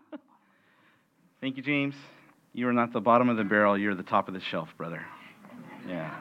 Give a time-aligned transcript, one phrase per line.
[1.40, 1.94] Thank you, James.
[2.52, 5.04] You are not the bottom of the barrel, you're the top of the shelf, brother.
[5.88, 6.14] Yeah.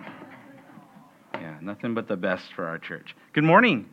[1.33, 3.15] Yeah, nothing but the best for our church.
[3.33, 3.89] Good morning.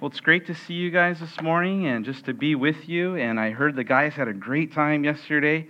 [0.00, 3.16] Well, it's great to see you guys this morning and just to be with you.
[3.16, 5.68] And I heard the guys had a great time yesterday.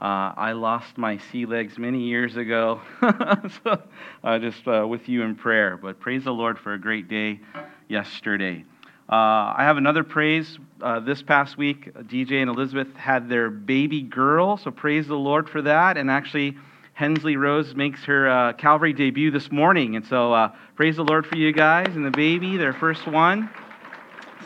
[0.00, 3.82] Uh, I lost my sea legs many years ago, so
[4.22, 5.78] uh, just uh, with you in prayer.
[5.80, 7.40] But praise the Lord for a great day
[7.88, 8.64] yesterday.
[9.08, 10.58] Uh, I have another praise.
[10.80, 15.48] Uh, this past week, DJ and Elizabeth had their baby girl, so praise the Lord
[15.48, 15.96] for that.
[15.98, 16.56] And actually,
[16.94, 19.96] Hensley Rose makes her uh, Calvary debut this morning.
[19.96, 23.50] And so, uh, praise the Lord for you guys and the baby, their first one.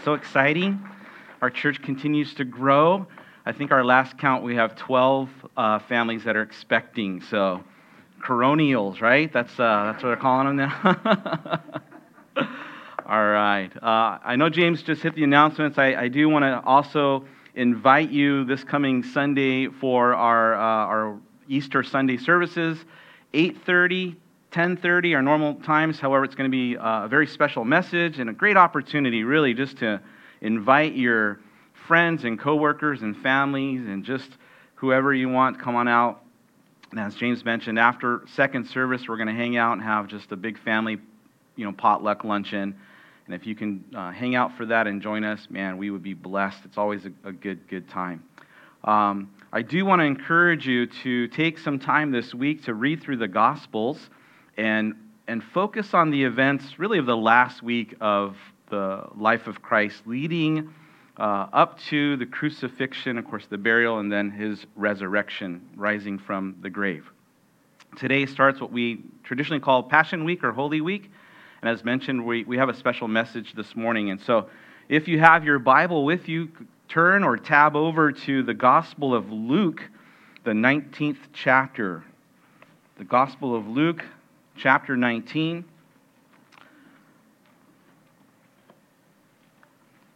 [0.04, 0.82] So exciting.
[1.40, 3.06] Our church continues to grow.
[3.46, 7.20] I think our last count, we have 12 uh, families that are expecting.
[7.20, 7.62] So,
[8.20, 9.32] coronials, right?
[9.32, 11.60] That's, uh, that's what they're calling them now.
[13.08, 13.70] All right.
[13.74, 15.78] Uh, I know James just hit the announcements.
[15.78, 21.18] I, I do want to also invite you this coming Sunday for our, uh, our
[21.48, 22.76] Easter Sunday services,
[23.32, 24.14] 8.30,
[24.52, 25.98] 10.30, our normal times.
[25.98, 29.54] However, it's going to be uh, a very special message and a great opportunity, really,
[29.54, 30.02] just to
[30.42, 31.40] invite your
[31.86, 34.36] friends and coworkers and families and just
[34.74, 36.22] whoever you want, come on out.
[36.90, 40.30] And as James mentioned, after second service, we're going to hang out and have just
[40.30, 40.98] a big family,
[41.56, 42.78] you know, potluck luncheon.
[43.28, 46.02] And if you can uh, hang out for that and join us, man, we would
[46.02, 46.64] be blessed.
[46.64, 48.24] It's always a, a good, good time.
[48.84, 53.02] Um, I do want to encourage you to take some time this week to read
[53.02, 53.98] through the Gospels
[54.56, 54.94] and,
[55.26, 58.34] and focus on the events, really, of the last week of
[58.70, 60.72] the life of Christ, leading
[61.18, 66.56] uh, up to the crucifixion, of course, the burial, and then his resurrection, rising from
[66.62, 67.04] the grave.
[67.98, 71.10] Today starts what we traditionally call Passion Week or Holy Week.
[71.62, 74.10] And as mentioned, we, we have a special message this morning.
[74.10, 74.48] And so
[74.88, 76.48] if you have your Bible with you,
[76.88, 79.82] turn or tab over to the Gospel of Luke,
[80.44, 82.04] the 19th chapter.
[82.96, 84.04] The Gospel of Luke,
[84.56, 85.64] chapter 19.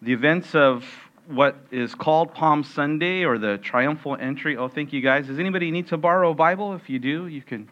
[0.01, 0.85] The events of
[1.27, 4.57] what is called Palm Sunday or the triumphal entry.
[4.57, 5.27] Oh, thank you guys.
[5.27, 6.75] Does anybody need to borrow a Bible?
[6.75, 7.69] If you do, you can.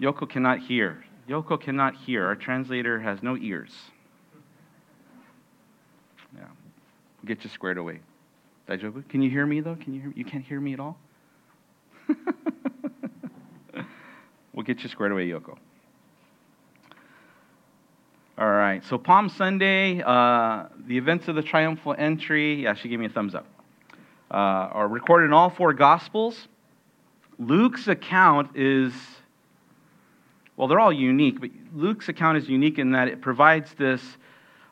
[0.00, 1.04] Yoko cannot hear.
[1.28, 2.26] Yoko cannot hear.
[2.26, 3.72] Our translator has no ears.
[6.34, 6.44] Yeah.
[7.22, 8.00] We'll get you squared away.
[8.68, 9.08] Daijoubu?
[9.08, 9.76] Can you hear me, though?
[9.76, 10.14] Can you hear me?
[10.16, 10.98] You can't hear me at all?
[14.52, 15.58] we'll get you squared away, Yoko.
[18.38, 18.84] All right.
[18.84, 22.62] So Palm Sunday, uh, the events of the triumphal entry.
[22.62, 23.46] Yeah, she gave me a thumbs up.
[24.30, 26.46] Uh, are recorded in all four Gospels.
[27.38, 28.92] Luke's account is
[30.58, 34.02] well, they're all unique, but Luke's account is unique in that it provides this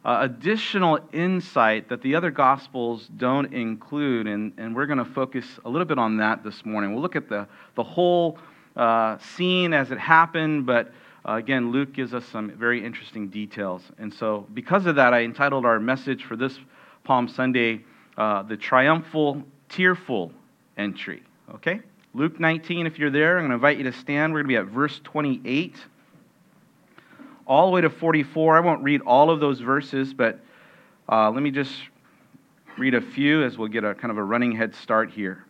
[0.04, 5.46] uh, additional insight that the other Gospels don't include, and, and we're going to focus
[5.64, 6.92] a little bit on that this morning.
[6.92, 8.36] We'll look at the, the whole
[8.74, 10.92] uh, scene as it happened, but
[11.24, 13.82] uh, again, Luke gives us some very interesting details.
[13.98, 16.58] And so, because of that, I entitled our message for this
[17.04, 17.84] Palm Sunday,
[18.16, 20.32] uh, The Triumphal, Tearful
[20.76, 21.22] Entry.
[21.54, 21.80] Okay?
[22.16, 24.32] Luke 19, if you're there, I'm going to invite you to stand.
[24.32, 25.76] We're going to be at verse 28
[27.46, 28.56] all the way to 44.
[28.56, 30.40] I won't read all of those verses, but
[31.10, 31.74] uh, let me just
[32.78, 35.44] read a few as we'll get a kind of a running head start here.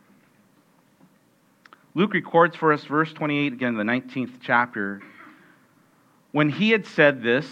[1.94, 5.00] Luke records for us, verse 28, again, the 19th chapter.
[6.32, 7.46] When he had said this,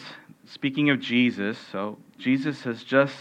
[0.45, 3.15] speaking of Jesus, so Jesus has just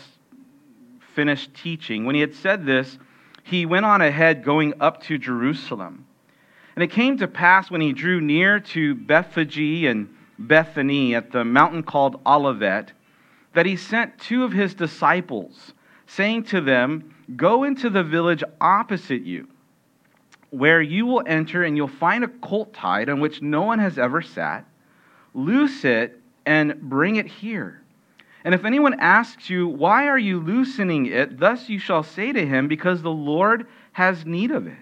[1.13, 2.03] finished teaching.
[2.03, 2.97] When he had said this,
[3.43, 6.07] he went on ahead going up to Jerusalem.
[6.75, 10.09] And it came to pass when he drew near to Bethphage and
[10.39, 12.93] Bethany at the mountain called Olivet
[13.53, 15.73] that he sent two of his disciples,
[16.07, 19.47] saying to them, Go into the village opposite you,
[20.49, 23.99] where you will enter, and you'll find a colt tied on which no one has
[23.99, 24.65] ever sat.
[25.35, 27.82] Loose it and bring it here.
[28.43, 31.39] And if anyone asks you, Why are you loosening it?
[31.39, 34.77] Thus you shall say to him, Because the Lord has need of it.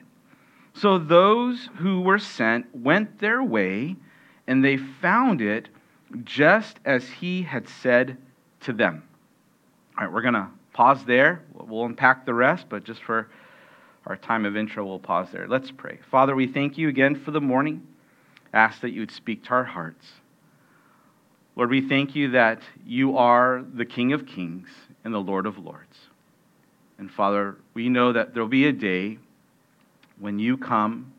[0.73, 3.95] So those who were sent went their way,
[4.47, 5.69] and they found it
[6.23, 8.17] just as he had said
[8.61, 9.03] to them.
[9.97, 11.43] All right, we're going to pause there.
[11.53, 13.29] We'll unpack the rest, but just for
[14.05, 15.47] our time of intro, we'll pause there.
[15.47, 15.99] Let's pray.
[16.09, 17.85] Father, we thank you again for the morning.
[18.53, 20.07] Ask that you would speak to our hearts.
[21.55, 24.69] Lord, we thank you that you are the King of kings
[25.03, 25.97] and the Lord of lords.
[26.97, 29.17] And Father, we know that there will be a day
[30.19, 31.13] when you come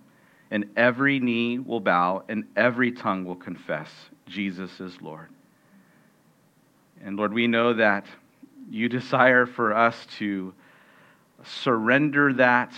[0.51, 3.91] and every knee will bow and every tongue will confess
[4.27, 5.29] Jesus is Lord.
[7.05, 8.07] And Lord, we know that
[8.71, 10.55] you desire for us to
[11.45, 12.73] surrender that,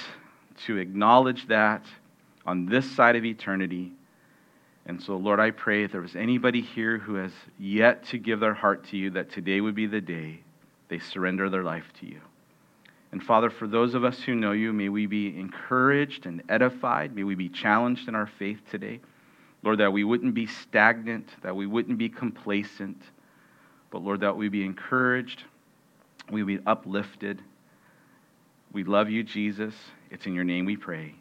[0.64, 1.84] to acknowledge that
[2.46, 3.92] on this side of eternity.
[4.86, 8.40] And so, Lord, I pray if there was anybody here who has yet to give
[8.40, 10.40] their heart to you, that today would be the day
[10.88, 12.20] they surrender their life to you.
[13.12, 17.14] And Father, for those of us who know you, may we be encouraged and edified.
[17.14, 19.00] May we be challenged in our faith today.
[19.62, 23.00] Lord, that we wouldn't be stagnant, that we wouldn't be complacent,
[23.90, 25.44] but Lord, that we be encouraged,
[26.31, 27.40] we be uplifted.
[28.72, 29.75] We love you, Jesus.
[30.10, 31.14] It's in your name we pray.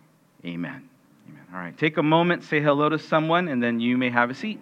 [0.43, 0.89] Amen.
[1.27, 1.43] Amen.
[1.53, 4.33] All right, take a moment, say hello to someone, and then you may have a
[4.33, 4.59] seat.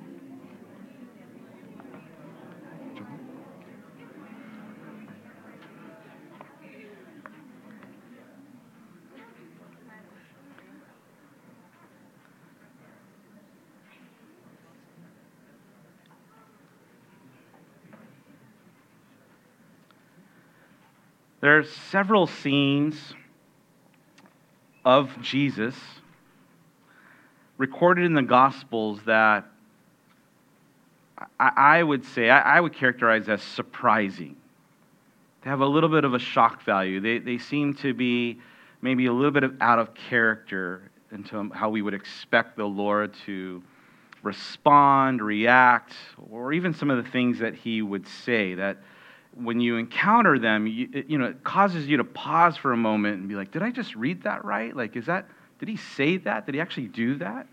[21.42, 23.16] There are several scenes
[24.86, 25.75] of Jesus
[27.62, 29.46] recorded in the Gospels that
[31.40, 34.36] I, I would say, I, I, would characterize as surprising.
[35.44, 37.00] They have a little bit of a shock value.
[37.00, 38.40] They, they seem to be
[38.81, 43.13] maybe a little bit of out of character into how we would expect the Lord
[43.28, 43.62] to
[44.24, 45.94] respond, react,
[46.31, 48.78] or even some of the things that he would say that
[49.36, 53.19] when you encounter them, you, you know, it causes you to pause for a moment
[53.19, 54.75] and be like, did I just read that right?
[54.75, 55.28] Like, is that,
[55.62, 56.48] did he say that?
[56.48, 57.46] Did he actually do that?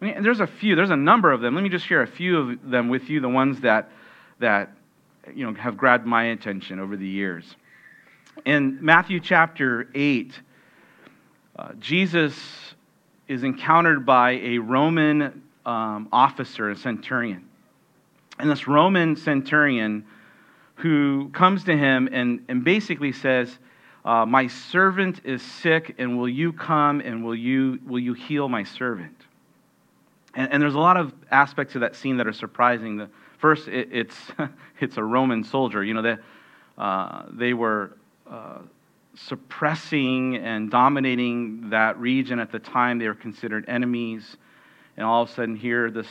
[0.00, 1.56] I mean, there's a few, there's a number of them.
[1.56, 3.90] Let me just share a few of them with you, the ones that,
[4.38, 4.70] that
[5.34, 7.56] you know, have grabbed my attention over the years.
[8.44, 10.40] In Matthew chapter 8,
[11.56, 12.38] uh, Jesus
[13.26, 17.48] is encountered by a Roman um, officer, a centurion.
[18.38, 20.06] And this Roman centurion
[20.76, 23.58] who comes to him and, and basically says,
[24.06, 28.48] uh, My servant is sick, and will you come and will you, will you heal
[28.48, 29.16] my servant?
[30.36, 32.96] And, and there's a lot of aspects of that scene that are surprising.
[32.96, 34.16] The, first, it, it's,
[34.80, 35.82] it's a Roman soldier.
[35.82, 36.16] You know, they,
[36.78, 37.96] uh, they were
[38.30, 38.58] uh,
[39.16, 42.98] suppressing and dominating that region at the time.
[42.98, 44.36] They were considered enemies.
[44.96, 46.06] And all of a sudden, here, this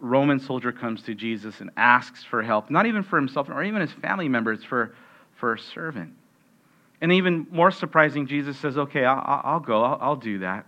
[0.00, 3.82] Roman soldier comes to Jesus and asks for help, not even for himself or even
[3.82, 4.94] his family members, for,
[5.36, 6.14] for a servant.
[7.00, 10.66] And even more surprising, Jesus says, Okay, I'll, I'll go, I'll, I'll, do that.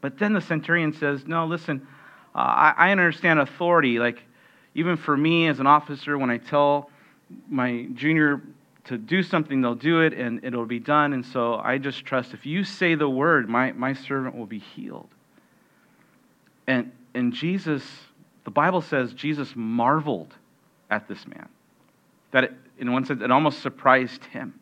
[0.00, 1.86] But then the centurion says, No, listen,
[2.34, 3.98] uh, I, I understand authority.
[3.98, 4.22] Like,
[4.74, 6.90] even for me as an officer, when I tell
[7.48, 8.42] my junior
[8.84, 11.12] to do something, they'll do it and it'll be done.
[11.12, 14.58] And so I just trust if you say the word, my, my servant will be
[14.58, 15.08] healed.
[16.66, 17.84] And, and Jesus
[18.44, 20.34] the Bible says Jesus marveled
[20.90, 21.48] at this man.
[22.32, 24.58] That, it, in one sense, it almost surprised him.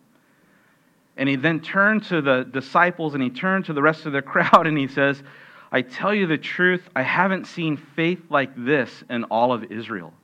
[1.21, 4.23] And he then turned to the disciples and he turned to the rest of the
[4.23, 5.23] crowd and he says,
[5.71, 10.15] I tell you the truth, I haven't seen faith like this in all of Israel.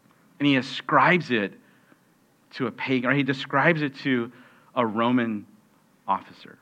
[0.41, 1.53] And he ascribes it
[2.55, 4.33] to a pagan, or he describes it to
[4.75, 5.47] a Roman
[6.09, 6.59] officer.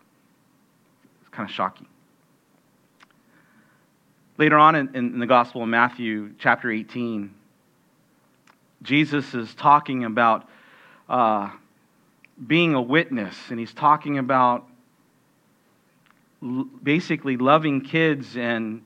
[1.20, 1.86] It's kind of shocking.
[4.36, 7.32] Later on in, in the Gospel of Matthew, chapter 18,
[8.82, 10.48] Jesus is talking about
[11.08, 11.50] uh,
[12.46, 14.66] being a witness, and he's talking about
[16.82, 18.82] basically loving kids and,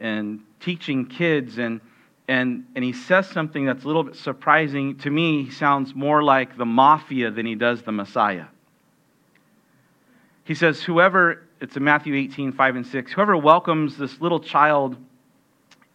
[0.00, 1.58] and teaching kids.
[1.58, 1.80] And,
[2.28, 4.96] and, and he says something that's a little bit surprising.
[4.98, 8.46] To me, he sounds more like the mafia than he does the Messiah.
[10.44, 13.12] He says, Whoever it's in Matthew 18, 5 and 6.
[13.12, 14.96] Whoever welcomes this little child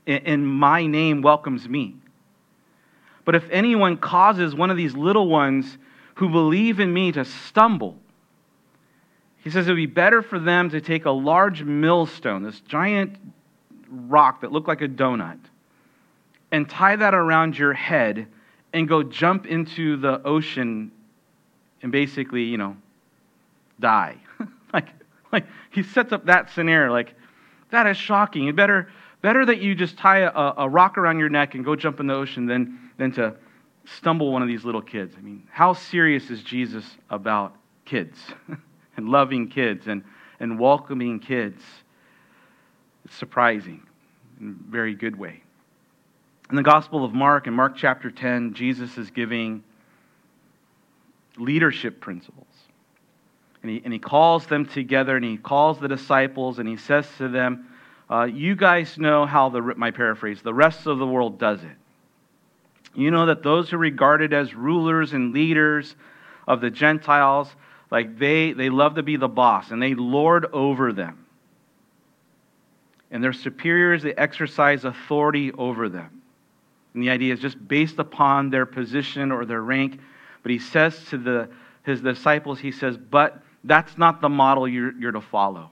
[0.05, 1.95] in my name welcomes me.
[3.25, 5.77] But if anyone causes one of these little ones
[6.17, 7.95] who believe in me to stumble,
[9.43, 13.17] he says it would be better for them to take a large millstone, this giant
[13.87, 15.37] rock that looked like a donut,
[16.51, 18.25] and tie that around your head
[18.73, 20.91] and go jump into the ocean
[21.83, 22.75] and basically, you know,
[23.79, 24.17] die.
[24.73, 24.87] like,
[25.31, 27.13] like he sets up that scenario like
[27.69, 28.47] that is shocking.
[28.47, 28.89] It better
[29.21, 32.07] better that you just tie a, a rock around your neck and go jump in
[32.07, 33.35] the ocean than, than to
[33.95, 35.15] stumble one of these little kids.
[35.17, 38.19] I mean, how serious is Jesus about kids
[38.97, 40.03] and loving kids and,
[40.39, 41.61] and welcoming kids?
[43.05, 43.83] It's surprising
[44.41, 45.41] in a very good way.
[46.49, 49.63] In the Gospel of Mark, in Mark chapter 10, Jesus is giving
[51.37, 52.47] leadership principles.
[53.61, 57.07] And he, and he calls them together and he calls the disciples and he says
[57.17, 57.67] to them,
[58.09, 61.75] uh, You guys know how, the, my paraphrase, the rest of the world does it.
[62.95, 65.95] You know that those who are regarded as rulers and leaders
[66.47, 67.49] of the Gentiles,
[67.91, 71.25] like they, they love to be the boss and they lord over them.
[73.11, 76.21] And their superiors, they exercise authority over them.
[76.93, 79.99] And the idea is just based upon their position or their rank.
[80.43, 81.49] But he says to the,
[81.83, 85.69] his disciples, he says, but that's not the model you're, you're to follow.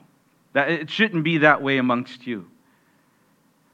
[0.52, 2.48] That, it shouldn't be that way amongst you.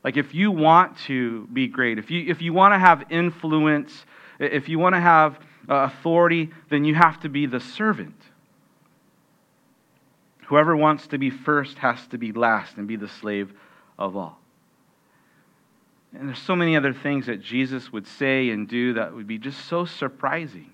[0.04, 4.04] Like if you want to be great, if you, if you want to have influence,
[4.38, 8.21] if you want to have uh, authority, then you have to be the servant.
[10.47, 13.52] Whoever wants to be first has to be last and be the slave
[13.99, 14.38] of all.
[16.12, 19.38] And there's so many other things that Jesus would say and do that would be
[19.38, 20.71] just so surprising.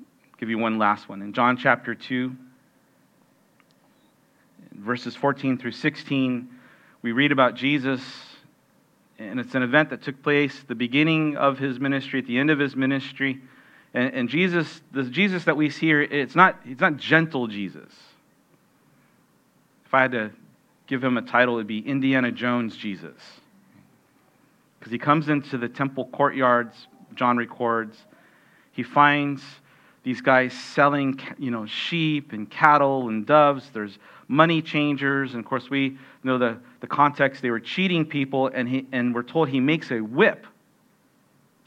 [0.00, 1.22] I'll give you one last one.
[1.22, 2.36] In John chapter 2,
[4.72, 6.50] verses 14 through 16,
[7.06, 8.02] we read about Jesus,
[9.16, 12.50] and it's an event that took place the beginning of his ministry, at the end
[12.50, 13.40] of his ministry.
[13.94, 17.92] And, and Jesus, the Jesus that we see here, it's not, it's not gentle Jesus.
[19.84, 20.32] If I had to
[20.88, 23.14] give him a title, it would be Indiana Jones Jesus.
[24.80, 27.96] Because he comes into the temple courtyards, John records.
[28.72, 29.44] He finds
[30.02, 33.70] these guys selling you know, sheep and cattle and doves.
[33.72, 33.96] There's
[34.28, 35.32] money changers.
[35.32, 37.42] And of course, we know the, the context.
[37.42, 40.46] They were cheating people, and, he, and we're told he makes a whip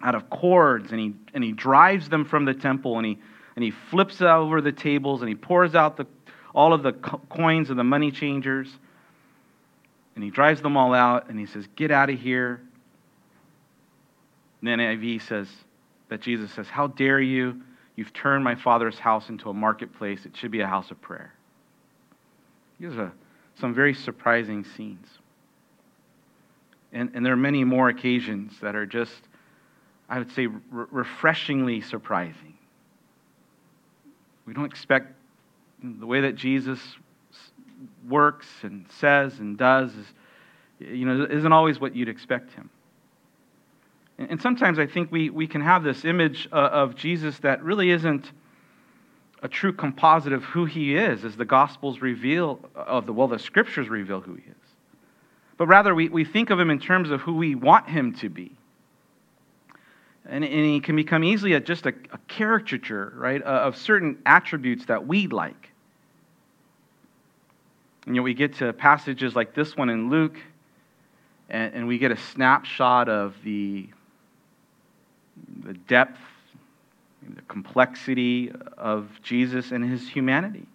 [0.01, 3.17] out of cords, and he, and he drives them from the temple, and he,
[3.55, 6.05] and he flips over the tables, and he pours out the,
[6.53, 8.69] all of the coins of the money changers,
[10.15, 12.61] and he drives them all out, and he says, Get out of here.
[14.61, 15.47] And then NIV says
[16.09, 17.61] that Jesus says, How dare you?
[17.95, 20.25] You've turned my father's house into a marketplace.
[20.25, 21.33] It should be a house of prayer.
[22.79, 23.11] These are
[23.59, 25.07] some very surprising scenes.
[26.91, 29.21] And, and there are many more occasions that are just,
[30.07, 32.55] I would say, re- refreshingly surprising.
[34.45, 35.13] We don't expect
[35.83, 36.79] the way that Jesus
[38.07, 40.05] works and says and does is,
[40.79, 42.69] you know, isn't always what you'd expect him.
[44.17, 47.89] And sometimes I think we, we can have this image uh, of Jesus that really
[47.91, 48.31] isn't
[49.41, 53.39] a true composite of who he is, as the Gospels reveal, of the, well, the
[53.39, 54.55] Scriptures reveal who he is.
[55.57, 58.29] But rather, we, we think of him in terms of who we want him to
[58.29, 58.51] be.
[60.25, 64.85] And, and he can become easily a, just a, a caricature, right, of certain attributes
[64.85, 65.69] that we like.
[68.05, 70.37] And you know, we get to passages like this one in Luke,
[71.49, 73.89] and, and we get a snapshot of the
[75.63, 76.19] the depth,
[77.27, 80.65] the complexity of Jesus and his humanity.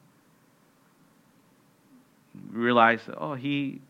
[2.53, 3.81] We realize that, oh, he,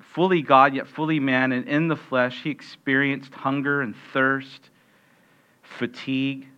[0.00, 4.70] fully God, yet fully man, and in the flesh, he experienced hunger and thirst,
[5.62, 6.48] fatigue.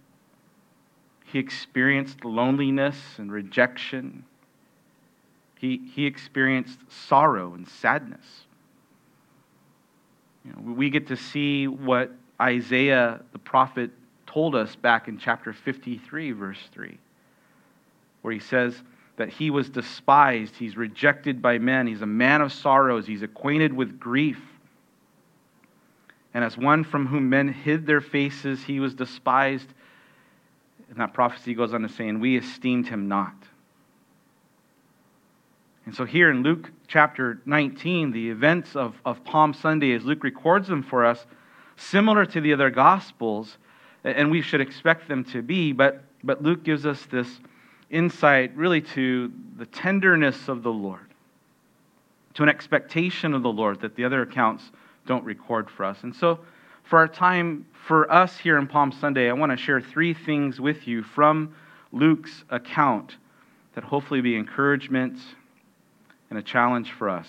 [1.24, 4.24] He experienced loneliness and rejection.
[5.58, 8.24] He, he experienced sorrow and sadness.
[10.44, 13.90] You know, we get to see what Isaiah the prophet
[14.32, 16.98] told us back in chapter 53, verse 3,
[18.22, 18.80] where he says
[19.16, 23.72] that he was despised, he's rejected by men, he's a man of sorrows, he's acquainted
[23.72, 24.40] with grief.
[26.32, 29.66] And as one from whom men hid their faces, he was despised.
[30.88, 33.34] And that prophecy goes on to say, and we esteemed him not.
[35.86, 40.22] And so, here in Luke chapter 19, the events of, of Palm Sunday, as Luke
[40.22, 41.26] records them for us,
[41.76, 43.58] similar to the other Gospels,
[44.04, 47.40] and we should expect them to be, but, but Luke gives us this
[47.90, 51.06] insight really to the tenderness of the Lord,
[52.34, 54.70] to an expectation of the Lord that the other accounts
[55.06, 55.98] don't record for us.
[56.02, 56.40] And so,
[56.84, 60.60] for our time, for us here in Palm Sunday, I want to share three things
[60.60, 61.54] with you from
[61.92, 63.16] Luke's account
[63.74, 65.18] that hopefully be encouragement
[66.30, 67.28] and a challenge for us.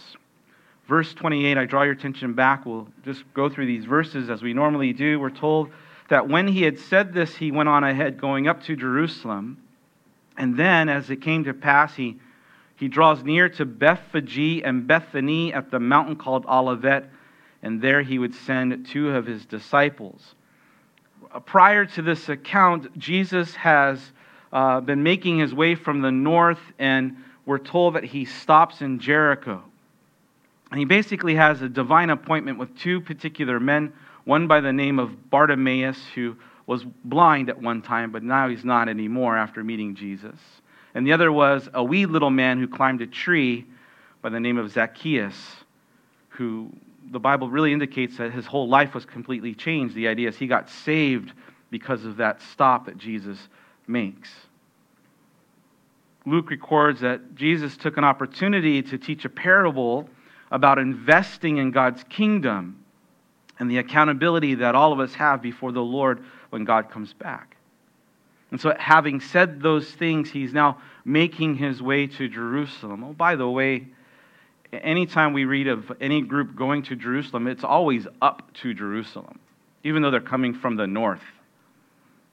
[0.88, 2.66] Verse 28, I draw your attention back.
[2.66, 5.20] We'll just go through these verses as we normally do.
[5.20, 5.70] We're told
[6.12, 9.58] that when he had said this, he went on ahead, going up to Jerusalem.
[10.38, 12.20] And then, as it came to pass, he,
[12.76, 17.10] he draws near to Bethphage and Bethany at the mountain called Olivet,
[17.64, 20.36] and there he would send two of his disciples.
[21.46, 24.12] Prior to this account, Jesus has
[24.52, 27.16] uh, been making his way from the north, and
[27.46, 29.64] we're told that he stops in Jericho.
[30.72, 33.94] And he basically has a divine appointment with two particular men,
[34.26, 36.36] one by the name of Bartimaeus, who
[36.68, 40.40] was blind at one time, but now he's not anymore after meeting Jesus.
[40.94, 43.66] And the other was a wee little man who climbed a tree
[44.22, 45.36] by the name of Zacchaeus,
[46.30, 46.72] who
[47.10, 49.96] the Bible really indicates that his whole life was completely changed.
[49.96, 51.34] The idea is he got saved
[51.70, 53.40] because of that stop that Jesus
[53.88, 54.30] makes.
[56.26, 60.08] Luke records that Jesus took an opportunity to teach a parable
[60.52, 62.81] about investing in God's kingdom
[63.62, 67.56] and the accountability that all of us have before the Lord when God comes back.
[68.50, 73.04] And so, having said those things, he's now making his way to Jerusalem.
[73.04, 73.86] Oh, by the way,
[74.74, 79.40] anytime we read of any group going to Jerusalem, it's always up to Jerusalem,
[79.84, 81.22] even though they're coming from the north.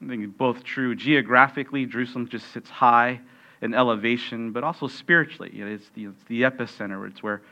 [0.03, 0.95] I think both true.
[0.95, 3.21] Geographically, Jerusalem just sits high
[3.61, 5.51] in elevation, but also spiritually.
[5.53, 7.43] It's the, it's the epicenter, it's where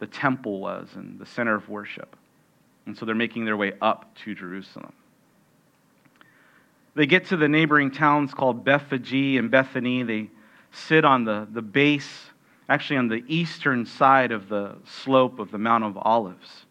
[0.00, 2.16] the temple was and the center of worship.
[2.86, 4.92] And so they're making their way up to Jerusalem.
[6.94, 10.02] They get to the neighboring towns called Bethphage and Bethany.
[10.02, 10.30] They
[10.72, 12.26] sit on the, the base,
[12.68, 16.66] actually on the eastern side of the slope of the Mount of Olives.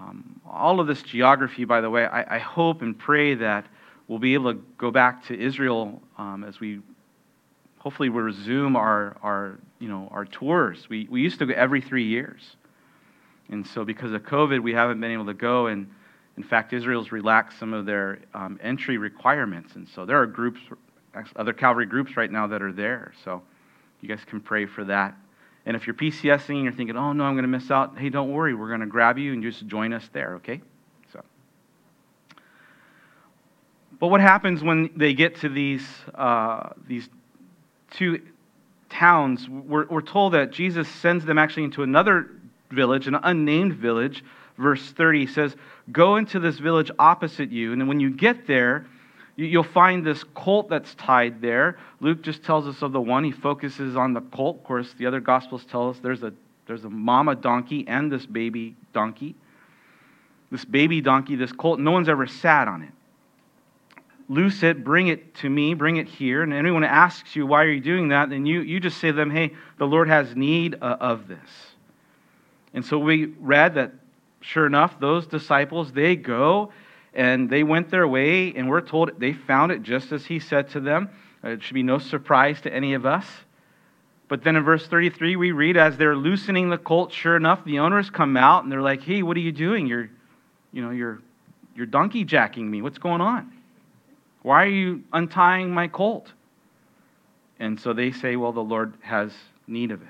[0.00, 3.66] Um, all of this geography, by the way, I, I, hope and pray that
[4.06, 6.80] we'll be able to go back to Israel um, as we
[7.78, 10.88] hopefully we'll resume our, our, you know, our tours.
[10.88, 12.56] We, we used to go every three years.
[13.50, 15.66] And so because of COVID, we haven't been able to go.
[15.66, 15.88] And
[16.36, 19.74] in fact, Israel's relaxed some of their um, entry requirements.
[19.74, 20.60] And so there are groups,
[21.36, 23.12] other Calvary groups right now that are there.
[23.24, 23.42] So
[24.00, 25.16] you guys can pray for that.
[25.66, 28.08] And if you're PCSing and you're thinking, oh no, I'm going to miss out, hey,
[28.08, 28.54] don't worry.
[28.54, 30.60] We're going to grab you and just join us there, okay?
[31.12, 31.22] So.
[33.98, 37.08] But what happens when they get to these, uh, these
[37.90, 38.22] two
[38.88, 42.30] towns, we're, we're told that Jesus sends them actually into another
[42.70, 44.24] village, an unnamed village.
[44.56, 45.56] Verse 30 says,
[45.92, 47.72] Go into this village opposite you.
[47.72, 48.86] And when you get there,
[49.36, 51.78] you'll find this colt that's tied there.
[52.00, 53.24] Luke just tells us of the one.
[53.24, 54.56] He focuses on the colt.
[54.58, 56.32] Of course, the other gospels tell us there's a,
[56.66, 59.34] there's a mama donkey and this baby donkey.
[60.50, 62.90] This baby donkey, this colt, no one's ever sat on it
[64.28, 66.42] loose it, bring it to me, bring it here.
[66.42, 68.30] And anyone asks you, why are you doing that?
[68.30, 71.48] Then you, you just say to them, hey, the Lord has need uh, of this.
[72.74, 73.92] And so we read that,
[74.40, 76.72] sure enough, those disciples, they go
[77.14, 80.68] and they went their way, and we're told they found it just as he said
[80.70, 81.08] to them.
[81.42, 83.26] Uh, it should be no surprise to any of us.
[84.28, 87.78] But then in verse 33, we read, as they're loosening the colt, sure enough, the
[87.78, 89.86] owners come out and they're like, hey, what are you doing?
[89.86, 90.10] You're,
[90.70, 91.20] you know, you're,
[91.74, 92.82] you're donkey jacking me.
[92.82, 93.52] What's going on?
[94.42, 96.32] Why are you untying my colt?
[97.58, 99.32] And so they say, Well, the Lord has
[99.66, 100.08] need of it.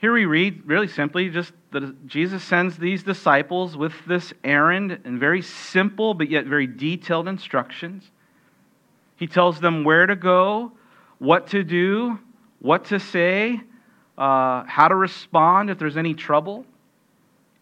[0.00, 5.20] Here we read, really simply, just that Jesus sends these disciples with this errand and
[5.20, 8.10] very simple but yet very detailed instructions.
[9.16, 10.72] He tells them where to go,
[11.18, 12.18] what to do,
[12.60, 13.60] what to say,
[14.16, 16.64] uh, how to respond if there's any trouble.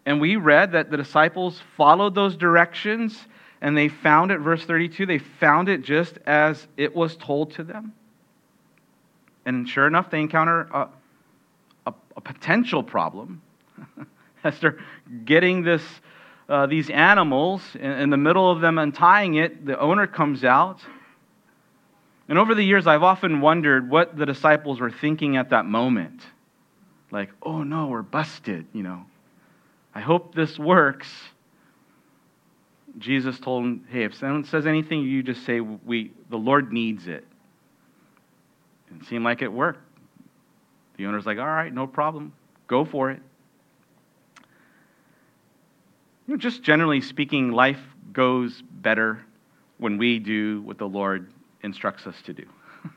[0.07, 3.27] And we read that the disciples followed those directions
[3.61, 7.65] and they found it, verse 32, they found it just as it was told to
[7.65, 7.93] them.
[9.45, 10.89] And sure enough, they encounter a,
[12.19, 13.41] a, potential problem
[14.45, 14.79] as they're
[15.25, 15.83] getting this,
[16.49, 19.65] uh, these animals in, in the middle of them untying it.
[19.65, 20.81] The owner comes out.
[22.29, 26.21] And over the years, I've often wondered what the disciples were thinking at that moment.
[27.11, 29.07] Like, oh no, we're busted, you know.
[29.95, 31.09] I hope this works.
[32.99, 37.07] Jesus told him, hey, if someone says anything, you just say, we, the Lord needs
[37.07, 37.27] it.
[38.95, 39.81] It seemed like it worked.
[40.99, 42.35] The owner's like, all right, no problem.
[42.67, 43.23] Go for it.
[46.27, 47.81] You know, just generally speaking, life
[48.13, 49.25] goes better
[49.79, 51.33] when we do what the Lord
[51.63, 52.45] instructs us to do.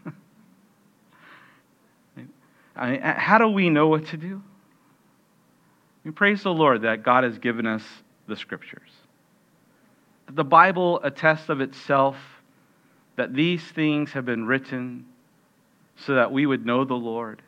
[2.75, 4.41] I mean, how do we know what to do?
[6.03, 7.83] We praise the Lord that God has given us
[8.27, 8.89] the scriptures
[10.25, 12.17] That the Bible attests of itself
[13.15, 15.05] that these things have been written
[15.95, 17.41] so that we would know the Lord,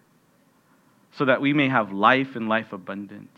[1.18, 3.30] so that we may have life and life abundant,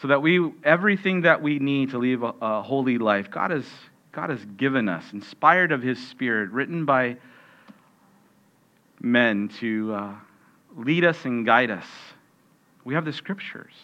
[0.00, 3.66] so that we everything that we need to live a, a holy life, God has
[4.12, 7.16] God has given us, inspired of His Spirit, written by
[9.00, 10.14] men to uh,
[10.76, 11.86] lead us and guide us.
[12.84, 13.74] We have the Scriptures.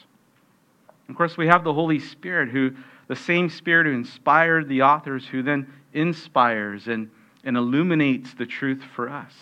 [1.08, 2.72] Of course, we have the Holy Spirit who
[3.06, 7.10] the same Spirit who inspired the authors, who then inspires and,
[7.44, 9.32] and illuminates the truth for us,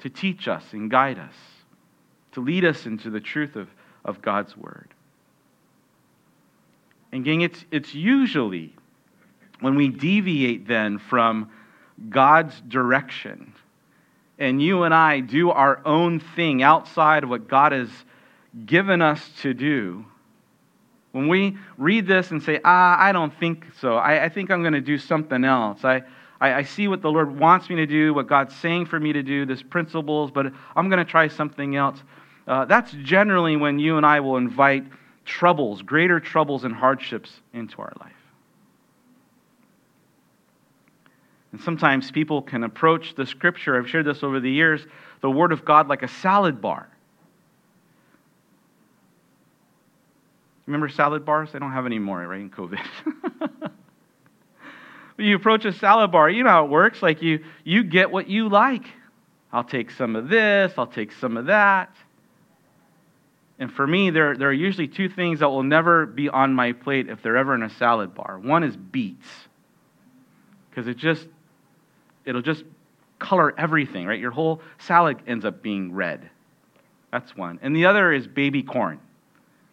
[0.00, 1.34] to teach us and guide us,
[2.38, 3.68] to lead us into the truth of,
[4.04, 4.88] of God's Word.
[7.10, 8.74] And, gang, it's, it's usually
[9.60, 11.50] when we deviate then from
[12.08, 13.54] God's direction
[14.38, 17.88] and you and I do our own thing outside of what God has
[18.66, 20.04] given us to do
[21.10, 24.60] when we read this and say, ah, I don't think so, I, I think I'm
[24.60, 26.02] going to do something else, I,
[26.40, 29.12] I, I see what the Lord wants me to do, what God's saying for me
[29.12, 31.98] to do, this principles, but I'm going to try something else.
[32.48, 34.84] Uh, that's generally when you and I will invite
[35.26, 38.12] troubles, greater troubles and hardships into our life.
[41.52, 44.86] And sometimes people can approach the scripture, I've shared this over the years,
[45.20, 46.88] the Word of God like a salad bar.
[50.66, 51.52] Remember salad bars?
[51.52, 52.80] They don't have any more, right, in COVID.
[55.18, 57.02] you approach a salad bar, you know how it works.
[57.02, 58.84] Like you, you get what you like.
[59.52, 61.94] I'll take some of this, I'll take some of that.
[63.58, 66.72] And for me, there, there are usually two things that will never be on my
[66.72, 68.38] plate if they're ever in a salad bar.
[68.38, 69.28] One is beets,
[70.70, 71.26] because it just,
[72.24, 72.64] it'll just
[73.18, 74.20] color everything, right?
[74.20, 76.30] Your whole salad ends up being red.
[77.10, 77.58] That's one.
[77.62, 79.00] And the other is baby corn.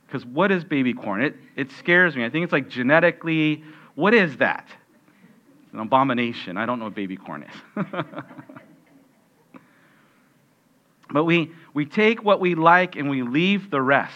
[0.08, 1.22] Because what is baby corn?
[1.22, 2.26] It, it scares me.
[2.26, 4.66] I think it's like genetically, what is that?
[5.64, 6.58] It's an abomination.
[6.58, 7.86] I don't know what baby corn is.
[11.16, 14.14] but we, we take what we like and we leave the rest.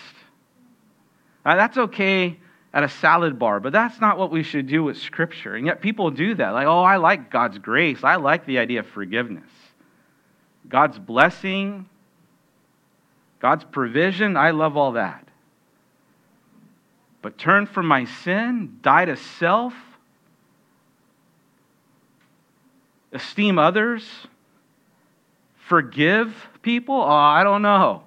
[1.43, 2.38] Now, that's okay
[2.71, 5.55] at a salad bar, but that's not what we should do with Scripture.
[5.55, 6.51] And yet people do that.
[6.51, 8.03] Like, oh, I like God's grace.
[8.03, 9.49] I like the idea of forgiveness.
[10.67, 11.89] God's blessing,
[13.39, 15.29] God's provision, I love all that
[17.21, 19.73] but turn from my sin, die to self,
[23.12, 24.03] esteem others,
[25.69, 26.95] forgive people?
[26.95, 28.03] Oh, I don't know.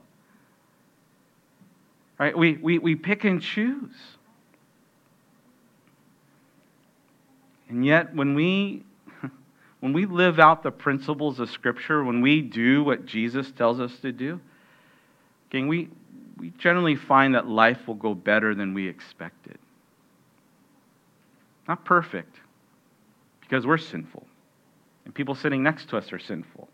[2.19, 2.37] Right?
[2.37, 3.95] We, we, we pick and choose.
[7.69, 8.83] And yet, when we,
[9.81, 13.97] when we live out the principles of Scripture, when we do what Jesus tells us
[14.01, 14.41] to do,
[15.51, 15.89] again, we,
[16.37, 19.59] we generally find that life will go better than we expected.
[21.69, 22.37] Not perfect,
[23.41, 24.27] because we're sinful.
[25.05, 26.69] And people sitting next to us are sinful.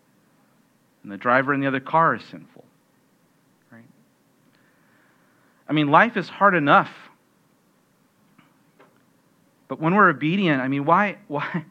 [1.03, 2.65] And the driver in the other car is sinful.
[3.71, 3.85] Right?
[5.69, 6.91] I mean, life is hard enough.
[9.69, 11.65] But when we're obedient, I mean, why, why,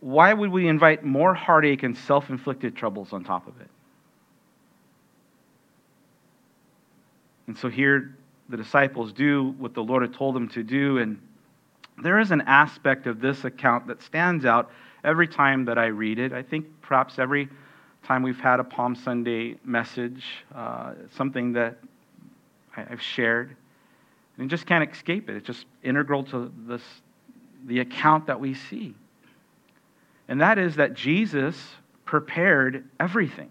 [0.00, 3.68] why would we invite more heartache and self inflicted troubles on top of it?
[7.46, 8.16] And so here
[8.48, 10.98] the disciples do what the Lord had told them to do.
[10.98, 11.20] And
[12.02, 14.70] there is an aspect of this account that stands out
[15.04, 16.32] every time that I read it.
[16.32, 17.48] I think perhaps every
[18.04, 21.78] time we've had a Palm Sunday message, uh, something that
[22.76, 23.56] I've shared,
[24.38, 25.36] and just can't escape it.
[25.36, 26.82] It's just integral to this,
[27.66, 28.94] the account that we see.
[30.28, 31.56] And that is that Jesus
[32.04, 33.50] prepared everything.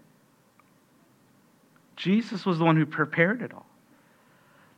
[1.96, 3.66] Jesus was the one who prepared it all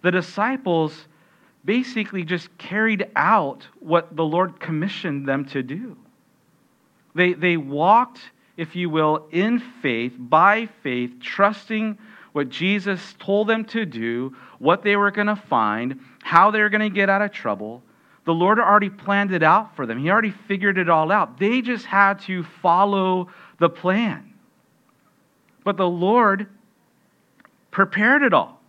[0.02, 1.06] the disciples
[1.64, 5.96] basically just carried out what the Lord commissioned them to do.
[7.14, 8.18] They, they walked,
[8.56, 11.98] if you will, in faith, by faith, trusting
[12.32, 16.68] what Jesus told them to do, what they were going to find, how they were
[16.68, 17.82] going to get out of trouble.
[18.24, 19.98] The Lord already planned it out for them.
[19.98, 21.38] He already figured it all out.
[21.38, 24.32] They just had to follow the plan.
[25.64, 26.48] But the Lord
[27.70, 28.60] prepared it all.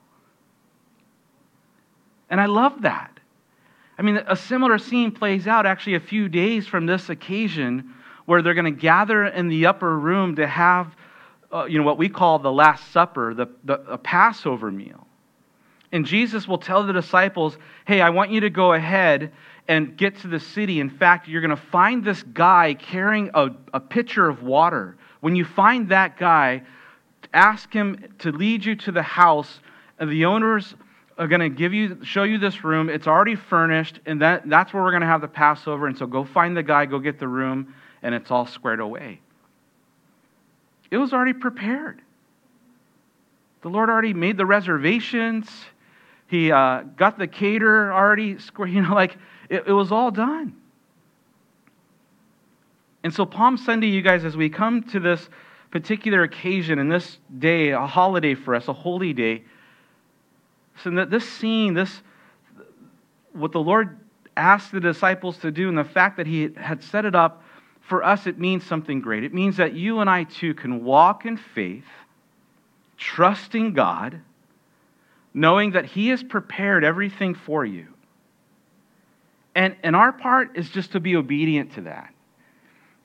[2.30, 3.20] And I love that.
[3.98, 7.94] I mean, a similar scene plays out actually a few days from this occasion
[8.26, 10.96] where they're going to gather in the upper room to have,
[11.52, 15.08] uh, you know, what we call the Last Supper, the, the a Passover meal.
[15.92, 19.32] And Jesus will tell the disciples, hey, I want you to go ahead
[19.68, 20.80] and get to the city.
[20.80, 24.98] In fact, you're going to find this guy carrying a, a pitcher of water.
[25.22, 26.64] When you find that guy,
[27.34, 29.60] ask him to lead you to the house.
[30.00, 30.74] And the owners
[31.18, 34.74] are going to give you show you this room it's already furnished and that, that's
[34.74, 37.20] where we're going to have the passover and so go find the guy go get
[37.20, 37.74] the room
[38.04, 39.20] and it's all squared away.
[40.92, 42.02] It was already prepared.
[43.62, 45.50] The lord already made the reservations.
[46.28, 49.18] He uh, got the cater already square you know like
[49.50, 50.56] it, it was all done.
[53.04, 55.30] And so palm sunday you guys as we come to this
[55.72, 59.44] particular occasion and this day a holiday for us a holy day
[60.82, 62.02] so that this scene, this
[63.34, 64.00] what the Lord
[64.36, 67.43] asked the disciples to do, and the fact that He had set it up
[67.88, 69.24] for us, it means something great.
[69.24, 71.86] It means that you and I too can walk in faith,
[72.98, 74.22] trusting God,
[75.34, 77.88] knowing that He has prepared everything for you.
[79.56, 82.14] And, and our part is just to be obedient to that.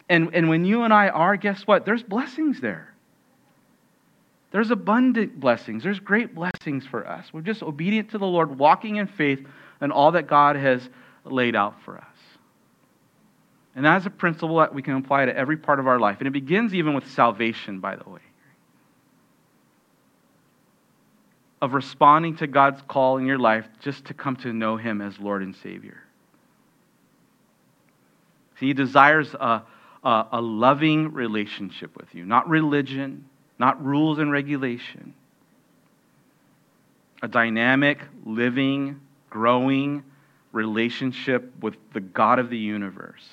[0.09, 1.85] And, and when you and I are, guess what?
[1.85, 2.95] There's blessings there.
[4.51, 5.83] There's abundant blessings.
[5.83, 7.27] There's great blessings for us.
[7.33, 9.47] We're just obedient to the Lord, walking in faith
[9.81, 10.89] and all that God has
[11.25, 12.08] laid out for us.
[13.79, 16.19] And that's a principle that we can apply to every part of our life.
[16.19, 18.21] And it begins even with salvation, by the way.
[21.63, 25.21] Of responding to God's call in your life just to come to know Him as
[25.21, 26.03] Lord and Savior.
[28.59, 29.63] See, He desires a,
[30.03, 33.27] a, a loving relationship with you, not religion,
[33.61, 35.15] not rules and regulation.
[37.23, 40.03] A dynamic, living, growing
[40.51, 43.29] relationship with the God of the universe.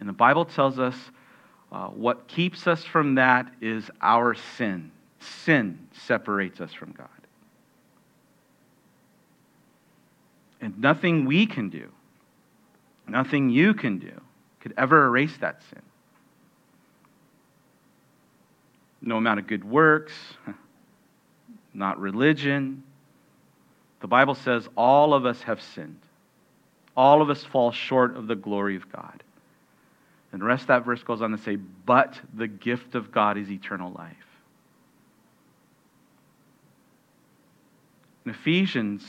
[0.00, 0.96] And the Bible tells us
[1.70, 4.90] uh, what keeps us from that is our sin.
[5.20, 7.08] Sin separates us from God.
[10.60, 11.90] And nothing we can do,
[13.06, 14.20] nothing you can do,
[14.60, 15.82] could ever erase that sin.
[19.00, 20.12] No amount of good works,
[21.74, 22.82] not religion.
[24.00, 26.00] The Bible says all of us have sinned.
[26.96, 29.22] All of us fall short of the glory of God.
[30.32, 33.36] And the rest of that verse goes on to say, But the gift of God
[33.36, 34.14] is eternal life.
[38.24, 39.02] In Ephesians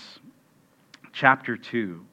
[1.12, 2.04] chapter 2,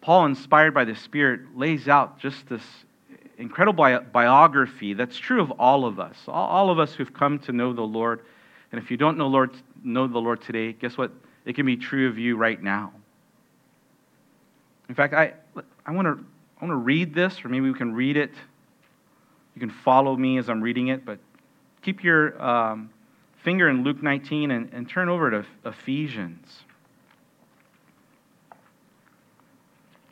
[0.00, 2.62] Paul, inspired by the Spirit, lays out just this
[3.38, 7.38] incredible bi- biography that's true of all of us, all, all of us who've come
[7.40, 8.20] to know the Lord.
[8.72, 9.50] And if you don't know, Lord,
[9.84, 11.12] know the Lord today, guess what?
[11.44, 12.92] It can be true of you right now.
[14.88, 15.34] In fact, I,
[15.86, 16.24] I want to
[16.62, 18.30] I want to read this, or maybe we can read it.
[19.56, 21.18] You can follow me as I'm reading it, but
[21.82, 22.88] keep your um,
[23.42, 26.62] finger in Luke 19 and, and turn over to Ephesians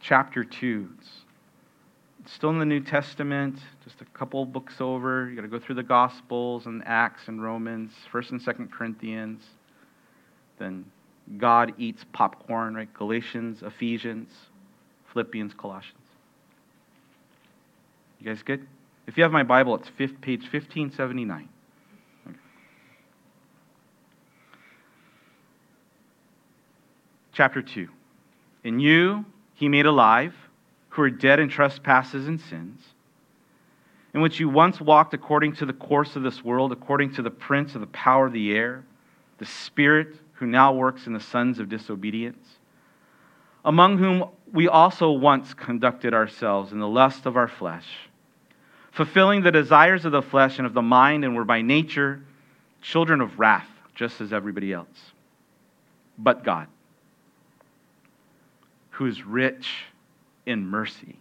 [0.01, 0.89] chapter 2.
[2.25, 5.31] It's still in the New Testament, just a couple books over.
[5.31, 9.45] You got to go through the Gospels and Acts and Romans, 1st and 2nd Corinthians.
[10.59, 10.85] Then
[11.39, 12.93] God eats popcorn, right?
[12.93, 14.33] Galatians, Ephesians,
[15.13, 16.00] Philippians, Colossians.
[18.21, 18.67] You guys good?
[19.07, 21.49] If you have my Bible, it's fifth, page 1579.
[22.29, 22.37] Okay.
[27.33, 27.89] Chapter 2.
[28.65, 30.35] In you he made alive,
[30.91, 32.83] who are dead in trespasses and sins,
[34.13, 37.31] in which you once walked according to the course of this world, according to the
[37.31, 38.85] prince of the power of the air,
[39.39, 42.59] the spirit who now works in the sons of disobedience,
[43.65, 47.87] among whom we also once conducted ourselves in the lust of our flesh
[48.93, 52.23] fulfilling the desires of the flesh and of the mind, and were by nature
[52.83, 54.89] children of wrath, just as everybody else.
[56.19, 56.67] But God,
[58.91, 59.85] who is rich
[60.47, 61.17] in mercy,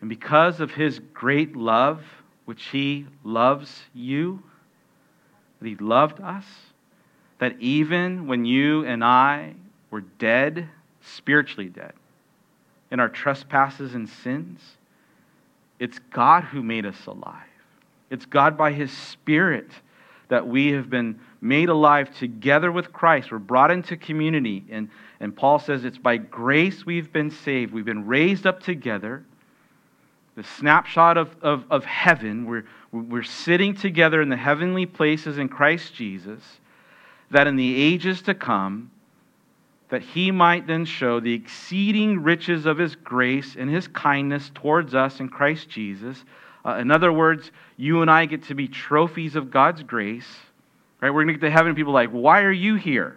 [0.00, 2.02] and because of his great love,
[2.44, 4.42] which he loves you,
[5.60, 6.44] that he loved us,
[7.38, 9.54] that even when you and I
[9.90, 10.68] were dead,
[11.02, 11.92] spiritually dead,
[12.90, 14.60] in our trespasses and sins,
[15.78, 17.42] it's God who made us alive.
[18.10, 19.70] It's God by His Spirit
[20.28, 23.32] that we have been made alive together with Christ.
[23.32, 24.64] We're brought into community.
[24.70, 27.72] And, and Paul says it's by grace we've been saved.
[27.72, 29.24] We've been raised up together.
[30.36, 35.48] The snapshot of, of, of heaven, we're, we're sitting together in the heavenly places in
[35.48, 36.42] Christ Jesus,
[37.30, 38.90] that in the ages to come,
[39.88, 44.94] that he might then show the exceeding riches of his grace and his kindness towards
[44.94, 46.24] us in Christ Jesus.
[46.64, 50.28] Uh, in other words, you and I get to be trophies of God's grace.
[51.00, 51.10] Right?
[51.10, 53.16] We're going to get to heaven people like, why are you here?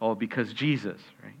[0.00, 1.34] Oh, because Jesus, right?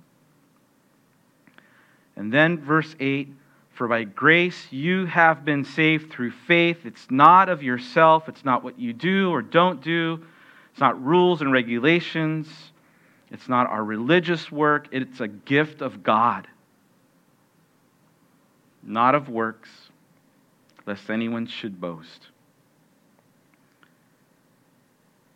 [2.16, 3.28] And then verse 8
[3.74, 6.84] For by grace you have been saved through faith.
[6.84, 10.24] It's not of yourself, it's not what you do or don't do,
[10.72, 12.71] it's not rules and regulations.
[13.32, 16.46] It's not our religious work, it's a gift of God,
[18.82, 19.70] not of works,
[20.86, 22.28] lest anyone should boast.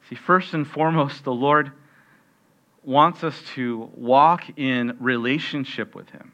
[0.08, 1.72] See, first and foremost, the Lord
[2.84, 6.32] wants us to walk in relationship with Him,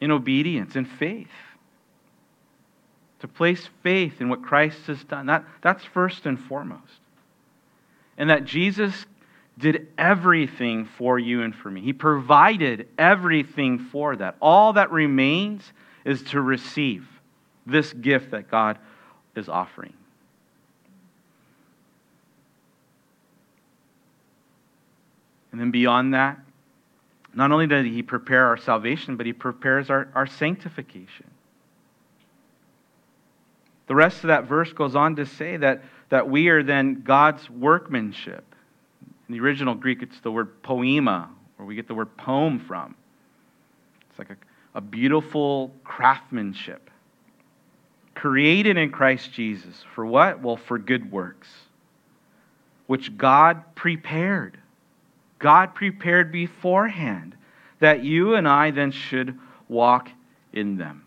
[0.00, 1.28] in obedience, in faith.
[3.20, 5.26] To place faith in what Christ has done.
[5.26, 7.00] That, that's first and foremost.
[8.18, 9.06] And that Jesus
[9.58, 11.80] did everything for you and for me.
[11.80, 14.36] He provided everything for that.
[14.40, 15.72] All that remains
[16.04, 17.06] is to receive
[17.66, 18.78] this gift that God
[19.36, 19.94] is offering.
[25.52, 26.40] And then beyond that,
[27.32, 31.30] not only did He prepare our salvation, but He prepares our, our sanctification.
[33.86, 37.48] The rest of that verse goes on to say that, that we are then God's
[37.48, 38.53] workmanship.
[39.28, 42.94] In the original Greek, it's the word poema, where we get the word poem from.
[44.10, 44.36] It's like a,
[44.74, 46.90] a beautiful craftsmanship.
[48.14, 49.82] Created in Christ Jesus.
[49.94, 50.40] For what?
[50.40, 51.48] Well, for good works,
[52.86, 54.58] which God prepared.
[55.38, 57.36] God prepared beforehand
[57.80, 60.10] that you and I then should walk
[60.52, 61.03] in them.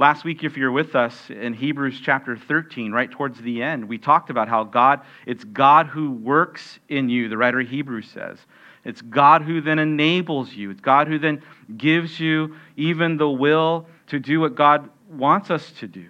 [0.00, 3.98] Last week, if you're with us in Hebrews chapter 13, right towards the end, we
[3.98, 8.38] talked about how God, it's God who works in you, the writer of Hebrews says.
[8.84, 10.70] It's God who then enables you.
[10.70, 11.42] It's God who then
[11.76, 16.06] gives you even the will to do what God wants us to do.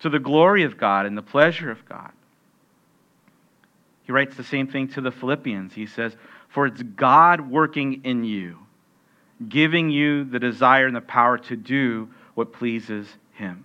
[0.00, 2.10] To the glory of God and the pleasure of God.
[4.02, 5.72] He writes the same thing to the Philippians.
[5.72, 6.16] He says,
[6.48, 8.65] For it's God working in you
[9.48, 13.64] giving you the desire and the power to do what pleases Him.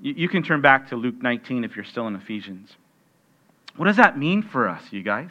[0.00, 2.76] You can turn back to Luke 19 if you're still in Ephesians.
[3.76, 5.30] What does that mean for us, you guys?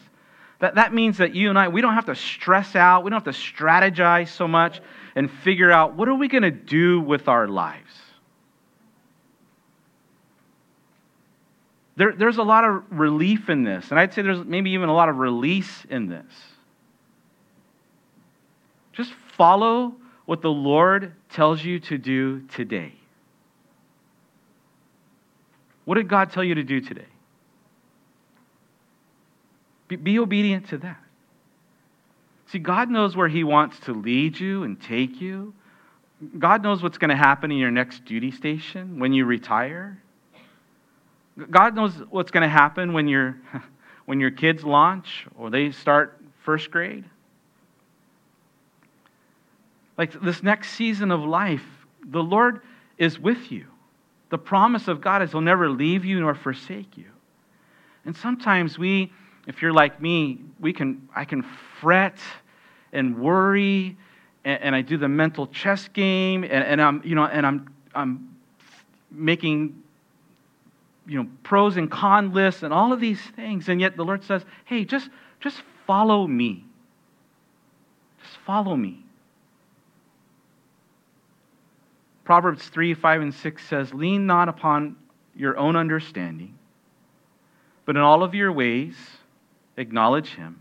[0.60, 3.24] That, that means that you and I, we don't have to stress out, we don't
[3.24, 4.82] have to strategize so much
[5.16, 7.92] and figure out what are we going to do with our lives.
[11.98, 14.94] There, there's a lot of relief in this, and I'd say there's maybe even a
[14.94, 16.26] lot of release in this.
[18.96, 19.94] Just follow
[20.26, 22.94] what the Lord tells you to do today.
[25.84, 27.06] What did God tell you to do today?
[29.88, 31.00] Be, be, obedient to that.
[32.48, 35.54] See, God knows where He wants to lead you and take you.
[36.40, 40.02] God knows what's going to happen in your next duty station when you retire.
[41.52, 43.36] God knows what's going to happen when, you
[44.06, 47.04] when your kids launch or they start first grade.
[49.98, 51.66] Like this next season of life,
[52.06, 52.62] the Lord
[52.98, 53.66] is with you.
[54.30, 57.06] The promise of God is He'll never leave you nor forsake you.
[58.06, 59.12] And sometimes we,
[59.48, 61.44] if you're like me, we can I can
[61.80, 62.18] fret
[62.92, 63.98] and worry
[64.46, 67.74] and, and I do the mental chess game and, and I'm you know and I'm
[67.94, 68.36] I'm
[69.12, 69.84] making
[71.08, 74.24] you know pros and con lists and all of these things and yet the lord
[74.24, 76.66] says hey just just follow me
[78.24, 79.05] just follow me
[82.26, 84.98] Proverbs 3 5 and 6 says, Lean not upon
[85.36, 86.58] your own understanding,
[87.86, 88.96] but in all of your ways
[89.78, 90.60] acknowledge him,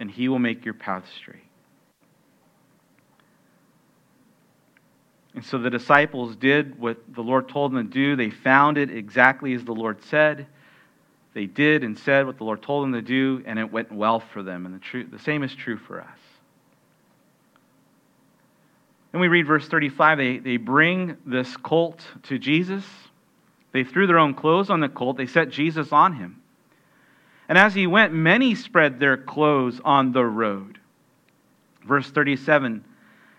[0.00, 1.42] and he will make your path straight.
[5.34, 8.16] And so the disciples did what the Lord told them to do.
[8.16, 10.46] They found it exactly as the Lord said.
[11.34, 14.18] They did and said what the Lord told them to do, and it went well
[14.18, 14.64] for them.
[14.64, 16.18] And the, true, the same is true for us.
[19.16, 20.18] Then we read verse 35.
[20.18, 22.84] They, they bring this colt to Jesus.
[23.72, 25.16] They threw their own clothes on the colt.
[25.16, 26.42] They set Jesus on him.
[27.48, 30.80] And as he went, many spread their clothes on the road.
[31.88, 32.84] Verse 37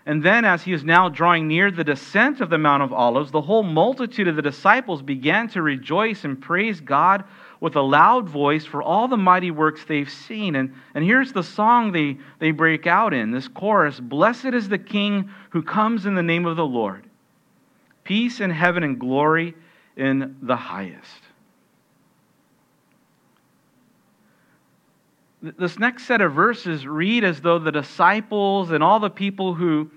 [0.04, 3.30] And then, as he was now drawing near the descent of the Mount of Olives,
[3.30, 7.22] the whole multitude of the disciples began to rejoice and praise God
[7.60, 10.54] with a loud voice for all the mighty works they've seen.
[10.54, 14.78] And, and here's the song they, they break out in this chorus Blessed is the
[14.78, 17.04] King who comes in the name of the Lord.
[18.04, 19.54] Peace in heaven and glory
[19.96, 21.22] in the highest.
[25.40, 29.90] This next set of verses read as though the disciples and all the people who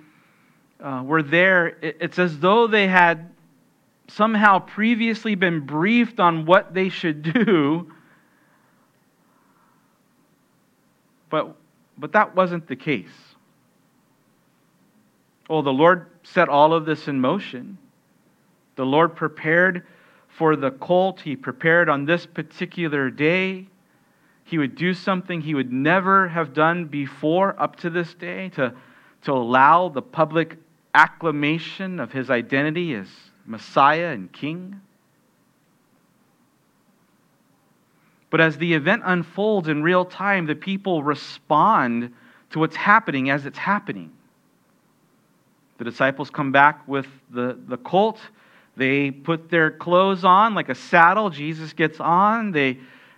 [0.80, 3.31] uh, were there, it's as though they had
[4.16, 7.92] somehow previously been briefed on what they should do,
[11.30, 11.56] but,
[11.98, 13.08] but that wasn't the case.
[15.50, 17.78] Oh, the Lord set all of this in motion.
[18.76, 19.86] The Lord prepared
[20.28, 21.22] for the colt.
[21.22, 23.68] He prepared on this particular day.
[24.44, 28.74] He would do something he would never have done before up to this day to,
[29.24, 30.58] to allow the public
[30.94, 33.08] acclamation of his identity as
[33.46, 34.82] Messiah and King.
[38.30, 42.14] But as the event unfolds in real time, the people respond
[42.52, 44.12] to what's happening as it's happening.
[45.78, 48.20] The disciples come back with the, the colt.
[48.78, 51.30] They put their clothes on like a saddle.
[51.30, 52.52] Jesus gets on.
[52.52, 52.78] They,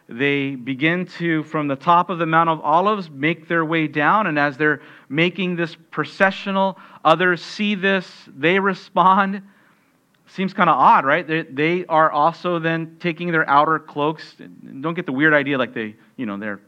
[0.10, 4.28] they begin to, from the top of the Mount of Olives, make their way down.
[4.28, 8.10] And as they're making this processional, others see this.
[8.36, 9.44] They respond.
[10.34, 11.28] Seems kind of odd, right?
[11.28, 14.36] They, they are also then taking their outer cloaks.
[14.82, 16.60] Don't get the weird idea like they, you know, they're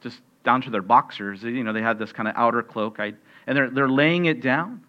[0.00, 1.42] just down to their boxers.
[1.42, 3.14] You know, they had this kind of outer cloak, I,
[3.48, 4.80] and they're, they're laying it down.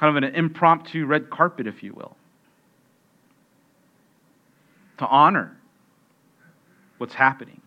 [0.00, 2.16] Kind of an impromptu red carpet, if you will,
[4.98, 5.56] to honor
[6.98, 7.60] what's happening.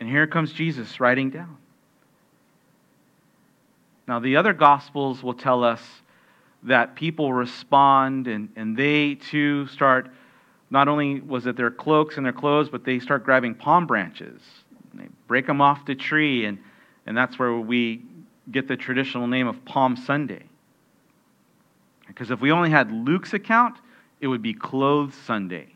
[0.00, 1.58] And here comes Jesus riding down.
[4.10, 5.80] Now, the other Gospels will tell us
[6.64, 10.10] that people respond and, and they too start,
[10.68, 14.42] not only was it their cloaks and their clothes, but they start grabbing palm branches.
[14.94, 16.58] They break them off the tree, and,
[17.06, 18.02] and that's where we
[18.50, 20.42] get the traditional name of Palm Sunday.
[22.08, 23.76] Because if we only had Luke's account,
[24.20, 25.68] it would be Clothes Sunday.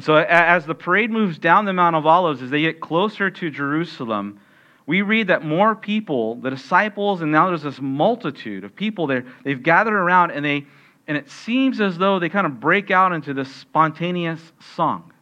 [0.00, 3.30] And so, as the parade moves down the Mount of Olives, as they get closer
[3.30, 4.40] to Jerusalem,
[4.86, 9.26] we read that more people, the disciples, and now there's this multitude of people there,
[9.44, 10.64] they've gathered around, and, they,
[11.06, 14.40] and it seems as though they kind of break out into this spontaneous
[14.74, 15.12] song.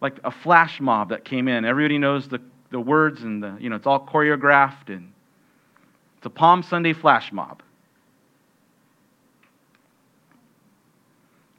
[0.00, 1.66] Like a flash mob that came in.
[1.66, 2.40] Everybody knows the,
[2.70, 5.12] the words, and the, you know, it's all choreographed, and
[6.16, 7.62] it's a Palm Sunday flash mob.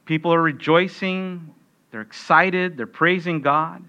[0.10, 1.54] People are rejoicing,
[1.92, 3.84] they're excited, they're praising God.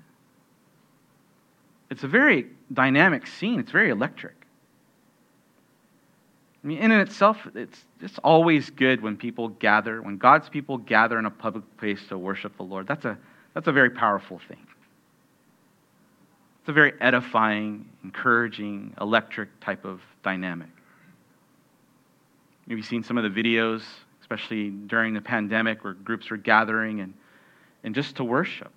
[1.89, 4.35] It's a very dynamic scene, it's very electric.
[6.63, 10.77] I mean, in and itself, it's, it's always good when people gather, when God's people
[10.77, 12.87] gather in a public place to worship the Lord.
[12.87, 13.17] That's a,
[13.55, 14.67] that's a very powerful thing.
[16.61, 20.69] It's a very edifying, encouraging, electric type of dynamic.
[22.67, 23.81] Maybe seen some of the videos
[24.31, 27.15] especially during the pandemic where groups were gathering and,
[27.83, 28.73] and just to worship.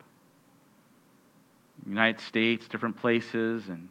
[1.87, 3.87] United States, different places, and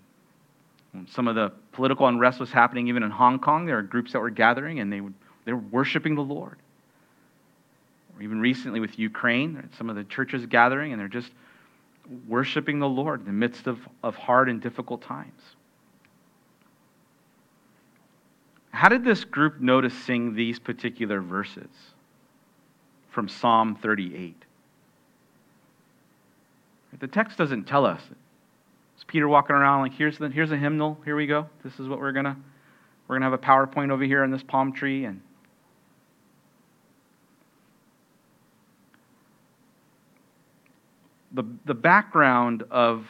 [1.08, 3.64] some of the political unrest was happening even in Hong Kong.
[3.64, 6.58] There were groups that were gathering and they, would, they were worshiping the Lord.
[8.16, 11.30] Or even recently with Ukraine, some of the churches gathering and they're just
[12.26, 15.40] worshiping the Lord in the midst of, of hard and difficult times.
[18.72, 21.68] How did this group know to sing these particular verses
[23.10, 24.44] from Psalm 38?
[26.98, 28.02] The text doesn't tell us.
[28.96, 31.48] Is Peter walking around like, here's, the, here's a hymnal, here we go.
[31.62, 32.36] This is what we're going to,
[33.08, 35.04] we're going to have a PowerPoint over here on this palm tree.
[35.04, 35.20] And
[41.32, 43.06] the, the background of